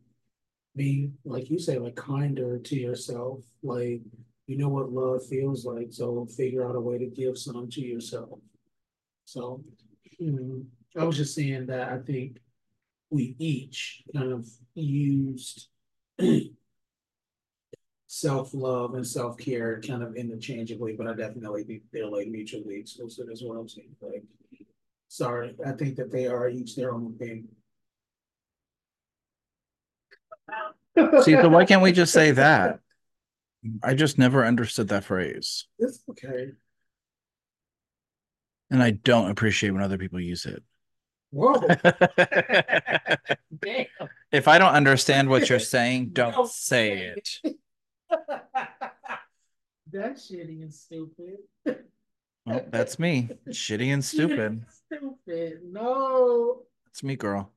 being, 0.77 1.15
like 1.25 1.51
you 1.51 1.59
say, 1.59 1.79
like 1.79 1.97
kinder 1.97 2.59
to 2.59 2.77
yourself, 2.77 3.41
like 3.63 4.01
you 4.47 4.57
know 4.59 4.69
what 4.69 4.93
love 4.93 5.27
feels 5.27 5.65
like, 5.65 5.93
so 5.93 6.27
figure 6.27 6.67
out 6.67 6.77
a 6.77 6.81
way 6.81 6.99
to 6.99 7.07
give 7.07 7.39
some 7.39 7.69
to 7.71 7.81
yourself. 7.81 8.39
So, 9.25 9.63
mm, 10.21 10.65
I 10.99 11.05
was 11.05 11.17
just 11.17 11.35
saying 11.35 11.67
that 11.67 11.89
I 11.89 11.99
think 11.99 12.39
we 13.11 13.37
each 13.39 14.03
kind 14.15 14.33
of 14.33 14.47
used 14.75 15.69
self-love 18.07 18.95
and 18.95 19.07
self-care 19.07 19.81
kind 19.81 20.03
of 20.03 20.17
interchangeably, 20.17 20.95
but 20.95 21.07
I 21.07 21.15
definitely 21.15 21.83
they're 21.93 22.07
like 22.07 22.29
mutually 22.29 22.77
exclusive 22.77 23.29
as 23.33 23.43
saying. 23.69 23.97
Like, 24.01 24.25
sorry, 25.09 25.55
I 25.65 25.73
think 25.73 25.97
that 25.97 26.11
they 26.11 26.27
are 26.27 26.49
each 26.49 26.77
their 26.77 26.93
own 26.93 27.17
thing. 27.17 27.49
See, 31.23 31.33
so 31.33 31.49
why 31.49 31.65
can't 31.65 31.83
we 31.83 31.93
just 31.93 32.13
say 32.13 32.31
that? 32.33 32.81
I 33.83 33.95
just 33.95 34.19
never 34.19 34.45
understood 34.45 34.89
that 34.89 35.05
phrase. 35.05 35.67
It's 35.79 36.03
okay. 36.11 36.53
And 38.71 38.83
I 38.83 38.91
don't 38.91 39.31
appreciate 39.31 39.71
when 39.71 39.83
other 39.83 39.99
people 39.99 40.21
use 40.21 40.47
it. 40.47 40.63
Whoa, 41.31 41.55
damn. 43.59 43.87
if 44.31 44.49
I 44.49 44.59
don't 44.59 44.75
understand 44.75 45.31
what 45.31 45.49
you're 45.49 45.59
saying, 45.59 46.09
don't 46.13 46.33
Don't 46.33 46.51
say 46.51 47.15
say 47.15 47.41
it. 47.45 47.57
That's 49.91 50.31
shitty 50.31 50.61
and 50.63 50.75
stupid. 50.75 51.39
Well, 52.45 52.67
that's 52.69 52.99
me. 52.99 53.31
Shitty 53.49 53.95
and 53.95 54.05
stupid. 54.05 54.65
Stupid. 54.87 55.61
No. 55.65 56.63
That's 56.87 57.03
me, 57.03 57.17
girl. 57.17 57.51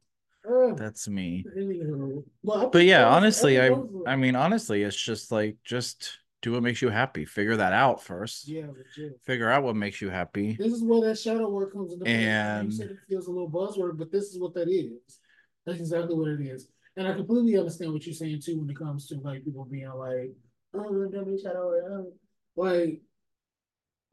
Ugh. 0.47 0.77
That's 0.77 1.07
me. 1.07 1.45
Anywho. 1.57 2.23
Well, 2.43 2.67
I 2.67 2.69
But 2.69 2.85
yeah, 2.85 3.07
honestly, 3.07 3.59
i 3.59 3.71
i 4.07 4.15
mean 4.15 4.35
honestly, 4.35 4.83
it's 4.83 4.95
just 4.95 5.31
like 5.31 5.57
just 5.63 6.19
do 6.41 6.51
what 6.51 6.61
makes 6.63 6.81
you 6.81 6.89
happy. 6.89 7.25
Figure 7.25 7.57
that 7.57 7.73
out 7.73 8.03
first. 8.03 8.47
yeah, 8.47 8.67
legit. 8.67 9.19
Figure 9.23 9.49
out 9.49 9.63
what 9.63 9.75
makes 9.75 10.01
you 10.01 10.09
happy. 10.09 10.55
This 10.59 10.73
is 10.73 10.83
where 10.83 11.01
that 11.09 11.17
shadow 11.17 11.49
work 11.49 11.73
comes 11.73 11.93
into 11.93 12.05
play. 12.05 12.13
You 12.21 12.27
And- 12.29 12.73
said 12.73 12.91
it 12.91 12.97
feels 13.09 13.27
a 13.27 13.31
little 13.31 13.49
buzzword, 13.49 13.97
but 13.97 14.11
this 14.11 14.25
is 14.25 14.39
what 14.39 14.53
that 14.53 14.69
is. 14.69 15.19
That's 15.65 15.79
exactly 15.79 16.15
what 16.15 16.27
it 16.29 16.41
is. 16.41 16.67
And 16.97 17.07
I 17.07 17.13
completely 17.13 17.57
understand 17.57 17.91
what 17.93 18.05
you're 18.05 18.13
saying 18.13 18.41
too 18.41 18.59
when 18.59 18.69
it 18.69 18.77
comes 18.77 19.07
to 19.07 19.15
like 19.15 19.43
people 19.43 19.65
being 19.65 19.89
like, 19.89 20.31
oh, 20.75 21.09
don't 21.09 21.25
be 21.27 21.41
shadow 21.41 21.67
work. 21.67 21.83
oh." 21.89 22.13
Like, 22.55 23.01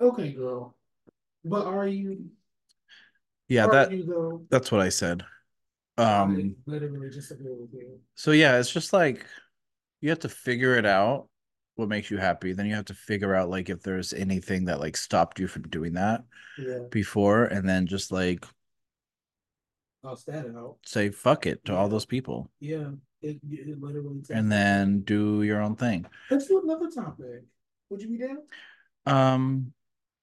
okay, 0.01 0.33
girl. 0.33 0.77
But 1.45 1.67
are 1.67 1.87
you 1.87 2.31
Yeah, 3.49 3.67
are 3.67 3.73
that 3.73 3.93
you 3.93 4.05
though? 4.07 4.47
that's 4.51 4.73
what 4.73 4.81
I 4.81 4.89
said. 4.89 5.25
I 5.99 6.23
Um 6.23 6.57
literally 6.67 7.11
disagree 7.11 7.53
with 7.53 7.73
you. 7.73 8.01
so 8.15 8.33
yeah, 8.33 8.59
it's 8.59 8.71
just 8.71 8.93
like 8.93 9.27
you 10.01 10.11
have 10.11 10.21
to 10.21 10.29
figure 10.29 10.77
it 10.77 10.87
out 10.87 11.29
what 11.77 11.89
makes 11.89 12.11
you 12.11 12.19
happy. 12.19 12.53
Then 12.53 12.67
you 12.67 12.75
have 12.75 12.87
to 12.87 12.95
figure 12.95 13.35
out 13.35 13.49
like 13.51 13.71
if 13.71 13.83
there's 13.83 14.13
anything 14.13 14.67
that 14.67 14.81
like 14.81 14.97
stopped 14.97 15.39
you 15.39 15.47
from 15.49 15.63
doing 15.69 15.95
that 15.95 16.25
Yeah, 16.59 16.81
before 16.91 17.45
and 17.45 17.69
then 17.69 17.87
just 17.87 18.11
like 18.13 18.45
I'll 20.05 20.17
stat 20.17 20.47
it 20.47 20.57
out. 20.57 20.79
say 20.85 21.11
fuck 21.11 21.47
it 21.47 21.65
to 21.67 21.75
all 21.77 21.89
those 21.89 22.07
people 22.07 22.51
Yeah, 22.59 22.91
it, 23.21 23.39
it 23.49 23.81
literally. 23.81 24.19
takes- 24.19 24.31
and 24.31 24.51
then 24.51 25.03
do 25.03 25.43
your 25.45 25.61
own 25.61 25.77
thing. 25.77 26.07
let's 26.31 26.49
do 26.49 26.61
another 26.63 26.91
topic. 26.91 27.45
Would 27.91 28.03
you 28.03 28.09
be 28.09 28.19
down? 28.19 28.39
Um, 29.07 29.73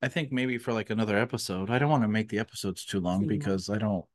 I 0.02 0.08
think 0.08 0.32
maybe 0.32 0.58
for 0.58 0.74
like 0.74 0.90
another 0.90 1.18
episode. 1.18 1.70
I 1.70 1.80
don't 1.80 1.90
want 1.90 2.04
to 2.04 2.08
make 2.10 2.30
the 2.30 2.40
episodes 2.40 2.84
Too 2.86 3.00
long. 3.00 3.26
because 3.28 3.70
I 3.70 3.78
don't 3.78 4.06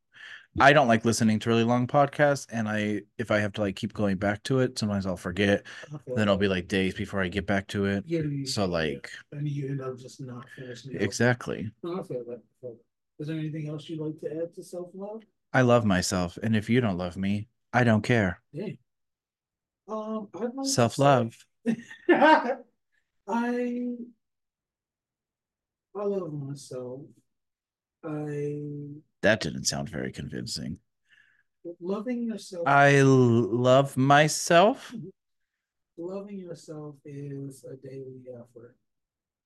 I 0.60 0.72
don't 0.72 0.86
like 0.88 1.04
listening 1.04 1.38
to 1.40 1.48
really 1.50 1.64
long 1.64 1.86
podcasts 1.86 2.46
and 2.52 2.68
I 2.68 3.02
if 3.18 3.30
I 3.30 3.38
have 3.40 3.52
to 3.54 3.60
like 3.62 3.76
keep 3.76 3.92
going 3.92 4.16
back 4.16 4.42
to 4.44 4.60
it, 4.60 4.78
sometimes 4.78 5.06
I'll 5.06 5.16
forget. 5.16 5.64
Okay. 5.92 6.02
Then 6.06 6.22
it'll 6.22 6.36
be 6.36 6.48
like 6.48 6.68
days 6.68 6.94
before 6.94 7.20
I 7.22 7.28
get 7.28 7.46
back 7.46 7.66
to 7.68 7.86
it. 7.86 8.04
Yeah, 8.06 8.22
So 8.44 8.64
like 8.66 9.10
and 9.32 9.48
you 9.48 9.68
end 9.68 9.82
up 9.82 9.98
just 9.98 10.20
not 10.20 10.46
finishing. 10.56 10.96
exactly. 11.00 11.70
No, 11.82 12.00
I 12.00 12.02
feel 12.04 12.24
that. 12.28 12.40
I 12.40 12.60
feel 12.60 12.70
that. 12.70 12.78
Is 13.18 13.28
there 13.28 13.38
anything 13.38 13.68
else 13.68 13.88
you'd 13.88 14.00
like 14.00 14.18
to 14.20 14.42
add 14.42 14.54
to 14.54 14.62
self 14.62 14.88
love? 14.94 15.22
I 15.52 15.62
love 15.62 15.84
myself 15.84 16.38
and 16.42 16.54
if 16.56 16.70
you 16.70 16.80
don't 16.80 16.98
love 16.98 17.16
me, 17.16 17.48
I 17.72 17.84
don't 17.84 18.02
care. 18.02 18.40
Yeah. 18.52 18.68
Um, 19.86 20.28
like 20.32 20.66
Self-love. 20.66 21.36
I 22.08 22.56
I 25.96 26.04
love 26.04 26.32
myself. 26.32 27.02
I 28.04 29.00
That 29.22 29.40
didn't 29.40 29.64
sound 29.64 29.88
very 29.88 30.12
convincing. 30.12 30.78
loving 31.80 32.22
yourself. 32.22 32.68
I 32.68 33.00
love 33.02 33.96
myself. 33.96 34.92
loving 35.96 36.38
yourself 36.38 36.96
is 37.04 37.64
a 37.64 37.76
daily 37.76 38.22
effort, 38.34 38.76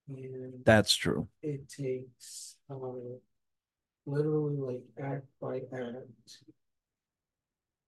and 0.09 0.65
That's 0.65 0.95
true. 0.97 1.29
it 1.43 1.69
takes 1.69 2.57
uh, 2.71 2.77
literally 4.07 4.57
like 4.57 4.83
act 5.01 5.27
by 5.41 5.59
act. 5.73 6.39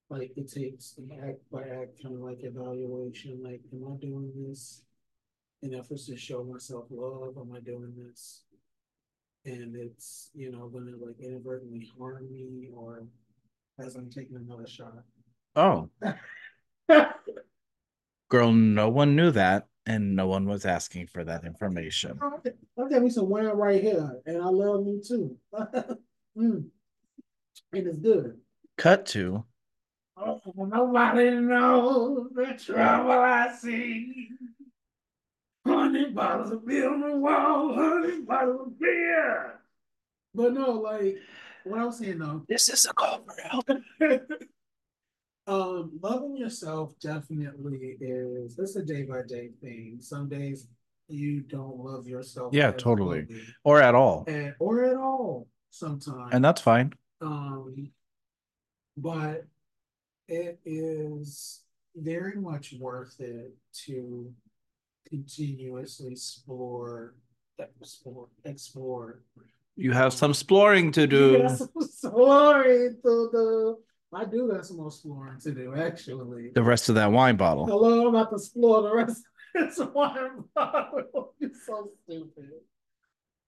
Like 0.08 0.32
it 0.36 0.50
takes 0.50 0.96
an 0.98 1.10
act 1.24 1.38
by 1.50 1.62
act 1.62 2.02
kind 2.02 2.14
of 2.14 2.20
like 2.20 2.38
evaluation. 2.42 3.42
Like, 3.42 3.60
am 3.72 3.86
I 3.92 3.96
doing 3.96 4.32
this 4.36 4.82
in 5.62 5.74
efforts 5.74 6.06
to 6.06 6.16
show 6.16 6.42
myself 6.44 6.86
love? 6.90 7.36
Am 7.38 7.52
I 7.54 7.60
doing 7.60 7.94
this? 7.96 8.42
And 9.44 9.74
it's, 9.74 10.30
you 10.34 10.52
know, 10.52 10.68
gonna 10.68 10.92
like 10.96 11.18
inadvertently 11.18 11.88
harm 11.98 12.30
me 12.30 12.68
or 12.74 13.04
as 13.78 13.96
I'm 13.96 14.10
taking 14.10 14.36
another 14.36 14.66
shot. 14.66 14.92
Oh, 15.56 15.88
girl, 18.28 18.52
no 18.52 18.88
one 18.88 19.16
knew 19.16 19.30
that 19.30 19.66
and 19.86 20.14
no 20.14 20.26
one 20.26 20.46
was 20.46 20.66
asking 20.66 21.06
for 21.06 21.24
that 21.24 21.44
information. 21.44 22.20
I'll 22.78 22.88
get 22.88 23.02
me 23.02 23.10
some 23.10 23.28
wine 23.28 23.46
right 23.46 23.82
here, 23.82 24.20
and 24.26 24.42
I 24.42 24.46
love 24.46 24.84
me 24.84 25.00
too. 25.06 25.36
mm. 25.54 26.64
And 27.72 27.86
it's 27.86 27.98
good. 27.98 28.38
Cut 28.76 29.06
to 29.06 29.44
Oh, 30.22 30.40
nobody 30.54 31.30
knows 31.30 32.28
the 32.34 32.52
trouble 32.62 33.12
I 33.12 33.54
see. 33.54 34.28
Hundred 35.66 36.14
bottles 36.14 36.52
of 36.52 36.66
beer 36.66 36.90
on 36.92 37.00
the 37.00 37.16
wall, 37.16 37.74
hundred 37.74 38.26
bottles 38.26 38.66
of 38.68 38.78
beer. 38.80 39.60
But 40.34 40.54
no, 40.54 40.70
like 40.72 41.16
what 41.64 41.80
I 41.80 41.84
was 41.84 41.98
saying 41.98 42.18
though, 42.18 42.44
This 42.48 42.68
is 42.68 42.86
a 42.86 42.94
call 42.94 43.22
for 43.24 43.40
help. 43.42 43.68
um, 45.46 45.98
loving 46.02 46.36
yourself 46.36 46.94
definitely 47.00 47.96
is 48.00 48.58
it's 48.58 48.76
a 48.76 48.82
day 48.84 49.02
by 49.02 49.22
day 49.26 49.50
thing. 49.60 49.98
Some 50.00 50.28
days 50.28 50.66
you 51.08 51.40
don't 51.40 51.76
love 51.78 52.06
yourself. 52.06 52.54
Yeah, 52.54 52.70
totally. 52.72 53.26
fully, 53.26 53.40
Or 53.64 53.82
at 53.82 53.94
all. 53.94 54.24
and 54.28 54.54
or 54.60 54.84
at 54.84 54.96
all 54.96 55.48
sometimes. 55.70 56.32
And 56.32 56.44
that's 56.44 56.60
fine. 56.62 56.92
Um, 57.20 57.90
but 58.96 59.44
it 60.28 60.58
is 60.64 61.62
very 61.96 62.36
much 62.36 62.74
worth 62.78 63.20
it 63.20 63.52
to 63.86 64.32
continuously 65.10 66.12
explore, 66.12 67.14
explore, 67.58 68.28
explore. 68.44 69.22
You 69.76 69.92
have 69.92 70.12
some 70.12 70.30
exploring 70.30 70.92
to 70.92 71.06
do. 71.06 71.46
Exploring 71.76 72.96
to 73.02 73.30
do. 73.32 73.78
I 74.12 74.24
do 74.24 74.50
got 74.52 74.66
some 74.66 74.78
more 74.78 74.88
exploring 74.88 75.38
to 75.40 75.52
do, 75.52 75.74
actually. 75.74 76.50
The 76.54 76.62
rest 76.62 76.88
of 76.88 76.96
that 76.96 77.12
wine 77.12 77.36
bottle. 77.36 77.66
Hello, 77.66 78.08
I'm 78.08 78.14
about 78.14 78.30
to 78.30 78.36
explore 78.36 78.82
the 78.82 78.94
rest 78.94 79.22
of 79.54 79.68
this 79.68 79.78
wine 79.78 80.44
bottle. 80.54 81.34
You're 81.38 81.50
so 81.64 81.90
stupid. 82.04 82.50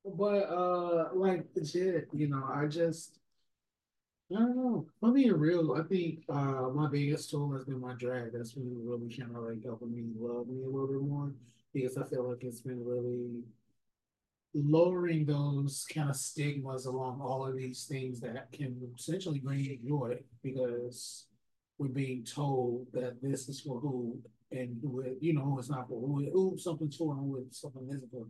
But 0.04 0.44
uh 0.48 1.08
like 1.14 1.46
legit, 1.54 2.08
you 2.12 2.28
know, 2.28 2.44
I 2.52 2.66
just 2.66 3.18
I 4.34 4.38
don't 4.38 4.56
know. 4.56 4.86
I'm 5.02 5.12
being 5.14 5.32
real, 5.32 5.74
I 5.74 5.82
think 5.82 6.24
uh 6.28 6.70
my 6.74 6.88
biggest 6.88 7.30
tool 7.30 7.52
has 7.52 7.64
been 7.64 7.80
my 7.80 7.94
drag. 7.94 8.32
That's 8.32 8.52
been 8.52 8.82
really 8.84 9.14
kind 9.16 9.36
of 9.36 9.44
like 9.44 9.64
helping 9.64 9.94
me 9.94 10.04
love 10.18 10.48
me 10.48 10.62
a 10.62 10.66
little 10.66 10.88
bit 10.88 11.02
more 11.02 11.21
because 11.72 11.96
I 11.96 12.04
feel 12.04 12.28
like 12.28 12.44
it's 12.44 12.60
been 12.60 12.84
really 12.84 13.42
lowering 14.54 15.24
those 15.24 15.86
kind 15.92 16.10
of 16.10 16.16
stigmas 16.16 16.84
along 16.84 17.20
all 17.22 17.46
of 17.46 17.56
these 17.56 17.84
things 17.84 18.20
that 18.20 18.52
can 18.52 18.76
essentially 18.98 19.38
bring 19.38 19.60
you 19.60 19.78
joy 19.88 20.18
because 20.42 21.26
we're 21.78 21.88
being 21.88 22.24
told 22.24 22.86
that 22.92 23.22
this 23.22 23.48
is 23.48 23.60
for 23.60 23.80
who 23.80 24.18
and 24.50 24.76
who 24.82 25.16
you 25.20 25.32
know 25.32 25.56
it's 25.58 25.70
not 25.70 25.88
for 25.88 25.98
who, 26.00 26.30
who 26.30 26.58
something's 26.58 26.96
for 26.96 27.14
and 27.14 27.22
who 27.22 27.46
something 27.50 27.88
isn't 27.88 28.10
for. 28.10 28.26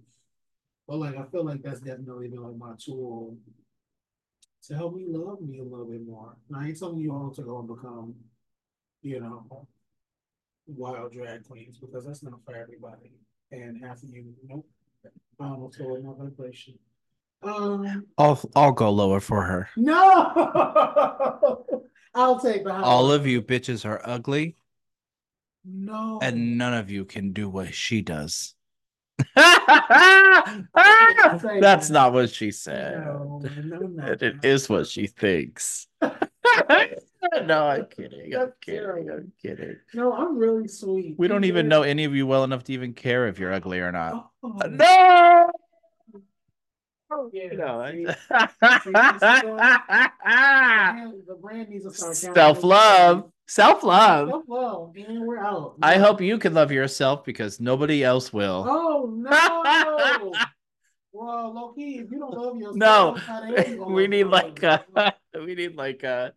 But 0.87 0.99
like 0.99 1.17
I 1.17 1.25
feel 1.25 1.45
like 1.45 1.63
that's 1.63 1.81
definitely 1.81 2.29
been 2.29 2.43
like 2.43 2.57
my 2.57 2.75
tool 2.79 3.37
to 4.69 4.75
help 4.75 4.95
me 4.95 5.07
love 5.09 5.41
me 5.41 5.59
a 5.59 5.65
little 5.65 5.87
bit 5.87 6.07
more. 6.07 6.37
And 6.49 6.57
I 6.57 6.69
ain't 6.69 6.79
telling 6.79 7.01
you 7.01 7.13
all 7.13 7.31
to 7.33 7.43
go 7.43 7.59
and 7.59 7.69
become, 7.69 8.15
you 9.03 9.21
know, 9.21 9.67
wild 10.67 11.13
drag 11.13 11.45
queens 11.45 11.79
because 11.79 12.07
that's 12.07 12.23
not 12.23 12.45
for 12.45 12.55
everybody. 12.55 13.11
And 13.53 13.81
half 13.85 14.03
of 14.03 14.09
you, 14.11 14.33
nope. 14.49 14.67
I 15.39 15.45
almost 15.45 15.79
told 15.79 16.03
my 16.05 16.13
vibration. 16.19 16.75
Um, 17.43 18.07
I'll 18.17 18.41
I'll 18.55 18.73
go 18.73 18.91
lower 18.91 19.21
for 19.21 19.43
her. 19.43 19.69
no, 19.77 21.67
I'll 22.15 22.41
take 22.41 22.67
high. 22.67 22.83
All 22.83 23.13
of 23.13 23.27
you 23.27 23.43
bitches 23.43 23.85
are 23.85 24.01
ugly, 24.05 24.57
no, 25.65 26.21
and 26.23 26.57
none 26.57 26.75
of 26.75 26.89
you 26.91 27.05
can 27.05 27.33
do 27.33 27.49
what 27.49 27.75
she 27.75 28.01
does. 28.01 28.55
That's 29.35 30.71
not 31.91 32.13
what 32.13 32.31
she 32.31 32.53
said. 32.53 33.05
no, 33.05 33.41
no, 33.43 33.79
no, 33.79 34.05
it 34.07 34.45
is 34.45 34.69
what 34.69 34.87
she 34.87 35.09
thinks. 35.09 35.89
no, 37.47 37.67
I'm 37.69 37.87
kidding. 37.87 38.35
I'm 38.35 38.53
kidding. 38.61 39.11
I'm 39.11 39.33
kidding. 39.41 39.77
No, 39.95 40.13
I'm 40.13 40.37
really 40.37 40.69
sweet. 40.69 41.15
We 41.19 41.29
don't 41.29 41.45
even 41.45 41.69
know 41.69 41.83
any 41.83 42.05
of 42.05 42.15
you 42.15 42.27
well 42.27 42.45
enough 42.45 42.65
to 42.65 42.73
even 42.73 42.93
care 42.95 43.27
if 43.29 43.39
you're 43.39 43.53
ugly 43.53 43.81
or 43.81 43.93
not. 43.93 44.31
Oh, 44.43 44.59
No. 44.69 45.51
Oh, 47.15 47.31
yeah. 47.33 47.49
No. 47.53 47.91
See, 47.93 48.07
I- 48.31 48.49
brand- 49.43 51.25
the 51.27 51.35
brand 51.41 51.69
needs 51.69 51.85
to 51.85 51.93
start 51.93 52.17
counting. 52.21 52.35
Self 52.35 52.65
love. 52.65 53.31
Self 53.47 53.83
love. 53.83 54.29
Self 54.31 54.45
love, 54.49 54.97
and 54.97 55.27
we're 55.27 55.39
out. 55.39 55.75
I 55.83 55.99
hope 55.99 56.23
you 56.23 56.39
can 56.39 56.55
love 56.55 56.73
yourself 56.73 57.23
because 57.25 57.61
nobody 57.61 58.03
else 58.03 58.33
will. 58.33 58.65
Oh 58.67 59.13
no! 59.15 60.33
well, 61.13 61.53
low 61.55 61.73
key, 61.73 61.99
if 61.99 62.11
you 62.11 62.19
don't 62.19 62.35
love 62.37 62.57
yourself, 62.57 62.77
No, 62.77 63.17
you 63.49 63.83
uh, 63.83 63.87
we 63.87 64.07
need 64.07 64.25
like 64.25 64.63
a 64.63 64.85
we 65.35 65.55
need 65.55 65.77
like 65.77 66.03
a 66.03 66.33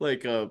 like 0.00 0.24
a 0.24 0.50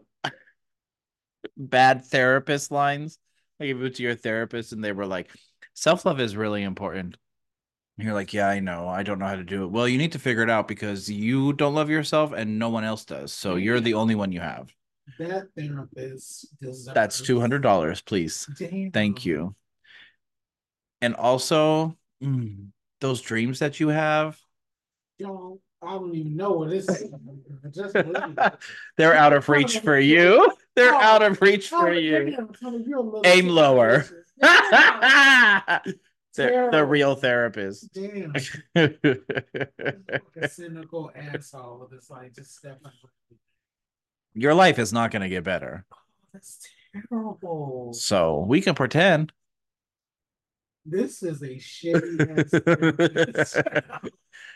bad 1.58 2.06
therapist 2.06 2.72
lines. 2.72 3.18
I 3.60 3.68
give 3.68 3.82
it 3.84 3.96
to 3.96 4.04
your 4.04 4.16
therapist 4.16 4.72
and 4.74 4.84
they 4.84 4.92
were 4.92 5.06
like, 5.06 5.32
self 5.74 6.06
love 6.06 6.20
is 6.20 6.36
really 6.36 6.64
important. 6.64 7.18
And 7.98 8.06
you're 8.06 8.16
like, 8.16 8.34
yeah, 8.34 8.48
I 8.50 8.60
know. 8.60 8.88
I 8.88 9.04
don't 9.04 9.20
know 9.20 9.28
how 9.28 9.36
to 9.36 9.44
do 9.44 9.64
it. 9.66 9.72
Well, 9.72 9.88
you 9.88 9.98
need 10.00 10.14
to 10.14 10.20
figure 10.20 10.44
it 10.44 10.50
out 10.50 10.68
because 10.68 11.10
you 11.10 11.54
don't 11.54 11.76
love 11.76 11.90
yourself 11.90 12.34
and 12.34 12.58
no 12.58 12.70
one 12.70 12.84
else 12.84 13.06
does. 13.06 13.34
So 13.34 13.56
you're 13.56 13.80
the 13.82 13.94
only 13.94 14.16
one 14.16 14.32
you 14.32 14.40
have. 14.40 14.74
that 15.20 15.50
therapist 15.56 16.48
deserves. 16.60 16.94
That's 16.94 17.22
two 17.22 17.40
hundred 17.40 17.62
dollars, 17.62 18.02
please. 18.02 18.50
Damn. 18.58 18.92
Thank 18.92 19.26
you. 19.26 19.56
And 21.02 21.16
also, 21.16 21.98
mm, 22.24 22.70
those 23.04 23.22
dreams 23.22 23.60
that 23.60 23.80
you 23.80 23.90
have, 23.90 24.40
Yo, 25.20 25.60
I 25.82 25.92
don't 25.92 26.16
even 26.16 26.36
know 26.36 26.54
what 26.54 26.70
this 26.72 26.90
is. 26.90 27.12
Just 27.72 27.94
they're 28.98 29.14
out 29.14 29.34
of 29.34 29.48
reach 29.50 29.80
for 29.80 30.00
you. 30.00 30.52
They're 30.76 30.96
Oh, 30.96 31.00
out 31.00 31.22
of 31.22 31.40
reach 31.40 31.72
Oh, 31.72 31.82
for 31.82 31.94
you. 31.94 32.36
Aim 33.26 33.48
lower. 33.48 33.94
ambitious. 33.96 34.14
Yeah. 34.42 35.80
they're, 36.36 36.72
they're 36.72 36.86
real 36.86 37.14
therapist. 37.14 37.94
Damn. 37.94 38.34
Fucking 38.74 39.20
cynical 40.50 41.12
asshole. 41.16 41.90
That's 41.92 42.10
like 42.10 42.34
just 42.34 42.56
stepping. 42.58 42.92
Your 44.34 44.56
life 44.56 44.80
is 44.80 44.92
not 44.92 45.12
going 45.12 45.22
to 45.22 45.30
get 45.30 45.44
better. 45.44 45.86
Oh, 45.94 45.98
that's 46.34 46.60
terrible. 47.10 47.94
So 47.94 48.40
we 48.40 48.62
can 48.62 48.74
pretend. 48.74 49.32
This 50.86 51.24
is 51.24 51.42
a 51.42 51.56
shitty. 51.56 52.54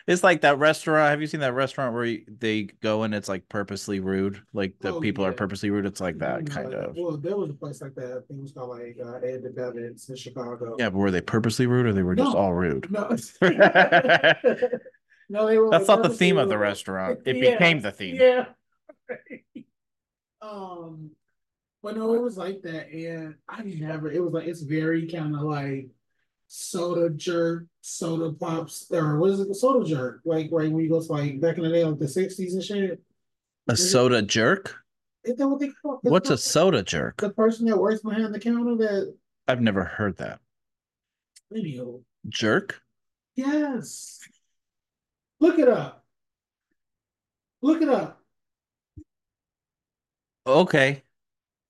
It's 0.08 0.24
like 0.24 0.40
that 0.42 0.58
restaurant. 0.58 1.10
Have 1.10 1.20
you 1.20 1.28
seen 1.28 1.42
that 1.42 1.52
restaurant 1.54 1.94
where 1.94 2.06
you- 2.06 2.24
they 2.40 2.64
go 2.64 3.04
and 3.04 3.14
it's 3.14 3.28
like 3.28 3.50
purposely 3.50 4.00
rude? 4.00 4.42
Like 4.54 4.80
the 4.80 4.94
Oh, 4.94 5.02
people 5.02 5.26
are 5.26 5.34
purposely 5.34 5.70
rude. 5.70 5.86
It's 5.86 6.00
like 6.00 6.20
that 6.20 6.46
know, 6.46 6.54
kind 6.56 6.70
like- 6.70 6.78
of. 6.78 6.96
Well, 6.98 7.18
there 7.18 7.36
was 7.36 7.50
a 7.50 7.54
place 7.54 7.82
like 7.82 7.94
that. 7.96 8.06
I 8.06 8.14
think 8.26 8.40
it 8.40 8.42
was 8.42 8.54
called 8.54 8.70
like 8.70 8.98
uh, 9.06 9.16
Ed 9.16 9.44
Debevic's 9.44 10.08
in 10.10 10.16
Chicago. 10.16 10.78
Yeah, 10.80 10.90
but 10.92 10.98
were 11.00 11.12
they 11.12 11.20
purposely 11.20 11.68
rude 11.68 11.88
or 11.88 11.94
they 11.94 12.04
were 12.04 12.16
just 12.16 12.32
No. 12.32 12.38
all 12.40 12.54
rude? 12.54 12.90
No. 12.90 13.10
no, 15.30 15.46
they 15.46 15.58
were. 15.58 15.70
That's 15.72 15.90
like, 15.90 16.00
not 16.00 16.04
the 16.10 16.16
theme 16.16 16.38
of 16.38 16.48
the 16.48 16.58
restaurant. 16.58 17.20
It 17.26 17.36
Yeah, 17.36 17.52
became 17.52 17.82
the 17.82 17.92
theme. 17.92 18.16
Yeah. 18.16 18.46
um, 20.42 21.12
but 21.84 21.98
no, 21.98 22.14
it 22.14 22.22
was 22.22 22.38
like 22.38 22.62
that, 22.62 22.90
and 22.92 23.36
I 23.50 23.64
never. 23.64 24.10
It 24.10 24.24
was 24.24 24.32
like 24.34 24.48
it's 24.48 24.62
very 24.62 25.06
kind 25.08 25.36
of 25.36 25.42
like 25.42 25.90
soda 26.48 27.10
jerk, 27.10 27.66
soda 27.82 28.32
pops, 28.34 28.88
or 28.92 29.20
what 29.20 29.32
is 29.32 29.40
it? 29.40 29.54
Soda 29.56 29.86
jerk, 29.86 30.22
like 30.26 30.50
right 30.52 30.72
when 30.72 30.84
you 30.84 30.90
go 30.90 31.02
to 31.02 31.12
like 31.12 31.40
back 31.40 31.58
in 31.58 31.64
the 31.64 31.70
day, 31.70 31.84
like 31.84 32.00
the 32.00 32.08
sixties 32.08 32.54
and 32.54 32.64
shit. 32.64 33.02
A 33.68 33.76
soda 33.76 34.22
jerk? 34.22 34.76
Is 35.24 35.36
that 35.36 35.48
what 35.48 35.60
they 35.60 35.70
call? 35.82 36.00
it? 36.04 36.10
What's 36.10 36.30
a 36.30 36.38
soda 36.38 36.84
jerk? 36.84 37.18
the 37.18 37.30
person 37.30 37.66
that 37.68 37.78
works 37.78 38.02
behind 38.02 38.34
the 38.34 38.40
counter? 38.40 38.76
That 38.78 39.16
I've 39.48 39.62
never 39.62 39.84
heard 39.84 40.18
that. 40.18 40.40
video. 41.52 42.02
Jerk? 42.30 42.82
Yes. 43.36 44.20
Look 45.40 45.60
it 45.60 45.68
up. 45.68 46.04
Look 47.62 47.82
it 47.82 47.90
up. 47.90 48.22
Okay. 50.46 51.04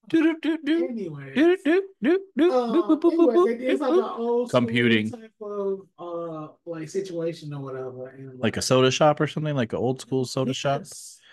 Do 0.10 0.24
do 0.24 0.38
do 0.42 0.58
do 0.64 0.88
Anyway. 0.88 1.34
do 1.36 1.58
do 1.66 1.82
do 2.02 2.20
do. 2.38 2.54
Um, 2.54 3.00
anyway, 3.04 3.54
it- 3.56 3.62
it's 3.62 3.82
like 3.82 3.92
an 3.92 4.00
old 4.00 4.50
school 4.50 4.60
Computing. 4.62 5.12
type 5.12 5.32
of 5.42 5.82
uh 6.00 6.48
like 6.66 6.88
situation 6.90 7.54
or 7.54 7.62
whatever. 7.62 8.08
And 8.10 8.40
Like 8.40 8.56
a 8.58 8.62
soda 8.62 8.90
shop 8.90 9.20
or 9.20 9.28
something, 9.28 9.56
like 9.56 9.74
an 9.74 9.80
old 9.80 10.00
school 10.00 10.24
soda 10.26 10.54
shop. 10.54 10.84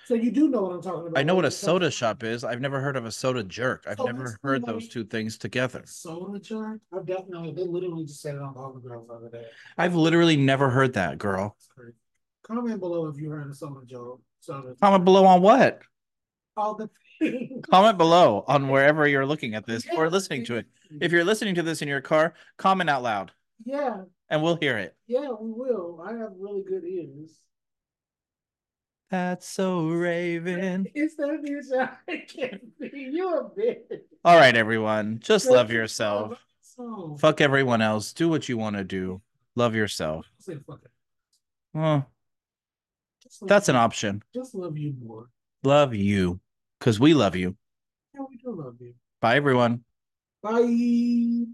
So 0.07 0.15
you 0.15 0.31
do 0.33 0.49
know 0.49 0.63
what 0.63 0.73
I'm 0.73 0.83
talking 0.83 1.07
about. 1.09 1.19
I 1.19 1.23
know 1.23 1.35
what 1.35 1.45
a 1.45 1.51
soda 1.51 1.87
like- 1.87 1.95
shop 1.95 2.25
is. 2.25 2.43
I've 2.45 2.61
never 2.61 2.81
heard 2.81 2.97
of 2.97 3.07
a 3.07 3.13
soda 3.13 3.43
jerk. 3.45 3.85
I've 3.89 4.01
Oh, 4.01 4.05
never 4.07 4.39
heard 4.43 4.63
like- 4.63 4.73
those 4.73 4.89
two 4.89 5.05
things 5.05 5.39
together. 5.39 5.83
Soda 5.87 6.41
jerk? 6.41 6.81
I've 6.93 7.07
definitely 7.07 7.53
they 7.53 7.63
literally 7.65 8.05
just 8.05 8.21
said 8.23 8.35
it 8.35 8.43
on 8.43 8.55
Golden 8.55 8.81
Girls 8.83 9.07
the 9.07 9.15
other 9.15 9.31
day. 9.31 9.47
I've 9.79 9.95
literally 9.95 10.37
never 10.37 10.69
heard 10.71 10.95
that, 10.95 11.19
girl. 11.19 11.57
Comment 12.43 12.79
below 12.81 13.07
if 13.07 13.19
you 13.19 13.31
heard 13.31 13.49
a 13.49 13.55
soda 13.55 13.87
joke. 13.87 14.21
Soda 14.41 14.75
Comment 14.83 15.05
below 15.05 15.25
on 15.27 15.41
what? 15.43 15.81
all 16.57 16.75
the 16.75 16.87
things. 16.87 16.99
Comment 17.71 17.99
below 17.99 18.45
on 18.47 18.69
wherever 18.69 19.07
you're 19.07 19.27
looking 19.27 19.55
at 19.55 19.67
this 19.67 19.87
or 19.97 20.11
listening 20.11 20.45
to 20.47 20.57
it. 20.57 20.67
If 21.01 21.13
you're 21.13 21.25
listening 21.25 21.55
to 21.57 21.63
this 21.63 21.83
in 21.83 21.89
your 21.89 22.01
car, 22.01 22.35
comment 22.57 22.89
out 22.91 23.03
loud 23.03 23.33
Yeah, 23.65 24.03
and 24.29 24.43
we'll 24.43 24.57
hear 24.57 24.79
it. 24.79 24.95
yeah, 25.07 25.29
we 25.41 25.51
will. 25.53 26.03
I 26.07 26.13
have 26.13 26.33
really 26.39 26.63
good 26.63 26.85
ears. 26.85 27.31
That's 29.11 29.47
so 29.49 29.87
Raven. 29.89 30.87
It's 30.95 31.15
that 31.17 31.41
bitch 31.45 31.89
I 32.09 32.17
can't 32.27 32.79
be. 32.81 32.91
You 33.13 33.37
a 33.39 33.51
bitch. 33.51 34.01
All 34.25 34.37
right, 34.37 34.57
everyone. 34.57 35.21
Just 35.23 35.47
love 35.49 35.71
yourself. 35.71 36.39
So 36.63 37.17
Fuck 37.21 37.41
everyone 37.41 37.81
else. 37.83 38.13
Do 38.13 38.29
what 38.29 38.49
you 38.49 38.59
want 38.59 38.77
to 38.77 38.85
do. 38.85 39.21
Love 39.55 39.75
yourself. 39.77 40.27
say 40.41 40.57
fuck 40.67 40.81
it. 40.85 40.91
Well, 41.73 42.11
that's 43.43 43.69
an 43.69 43.77
option. 43.77 44.23
Just 44.35 44.55
love 44.55 44.77
you 44.79 44.95
more. 45.01 45.29
Love 45.63 45.95
you. 45.95 46.41
Because 46.79 47.01
we 47.01 47.15
love 47.15 47.37
you. 47.37 47.57
Yeah, 48.15 48.21
we 48.29 48.37
do 48.37 48.55
love 48.55 48.77
you. 48.81 48.95
Bye, 49.21 49.37
everyone. 49.37 49.85
Bye. 50.43 51.47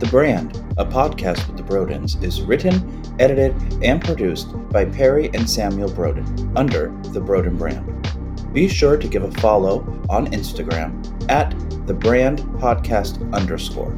The 0.00 0.10
Brand, 0.10 0.56
a 0.76 0.84
podcast 0.84 1.46
with 1.46 1.56
the 1.56 1.62
Brodens, 1.62 2.20
is 2.22 2.42
written, 2.42 3.02
edited, 3.20 3.54
and 3.82 4.02
produced 4.02 4.48
by 4.70 4.84
Perry 4.84 5.30
and 5.32 5.48
Samuel 5.48 5.88
Broden 5.88 6.52
under 6.56 6.88
the 7.12 7.20
Broden 7.20 7.56
brand. 7.56 8.52
Be 8.52 8.68
sure 8.68 8.96
to 8.96 9.08
give 9.08 9.22
a 9.22 9.30
follow 9.40 9.80
on 10.10 10.26
Instagram 10.32 11.30
at 11.30 11.54
the 11.86 11.94
brand 11.94 12.38
podcast 12.58 13.32
underscore. 13.34 13.94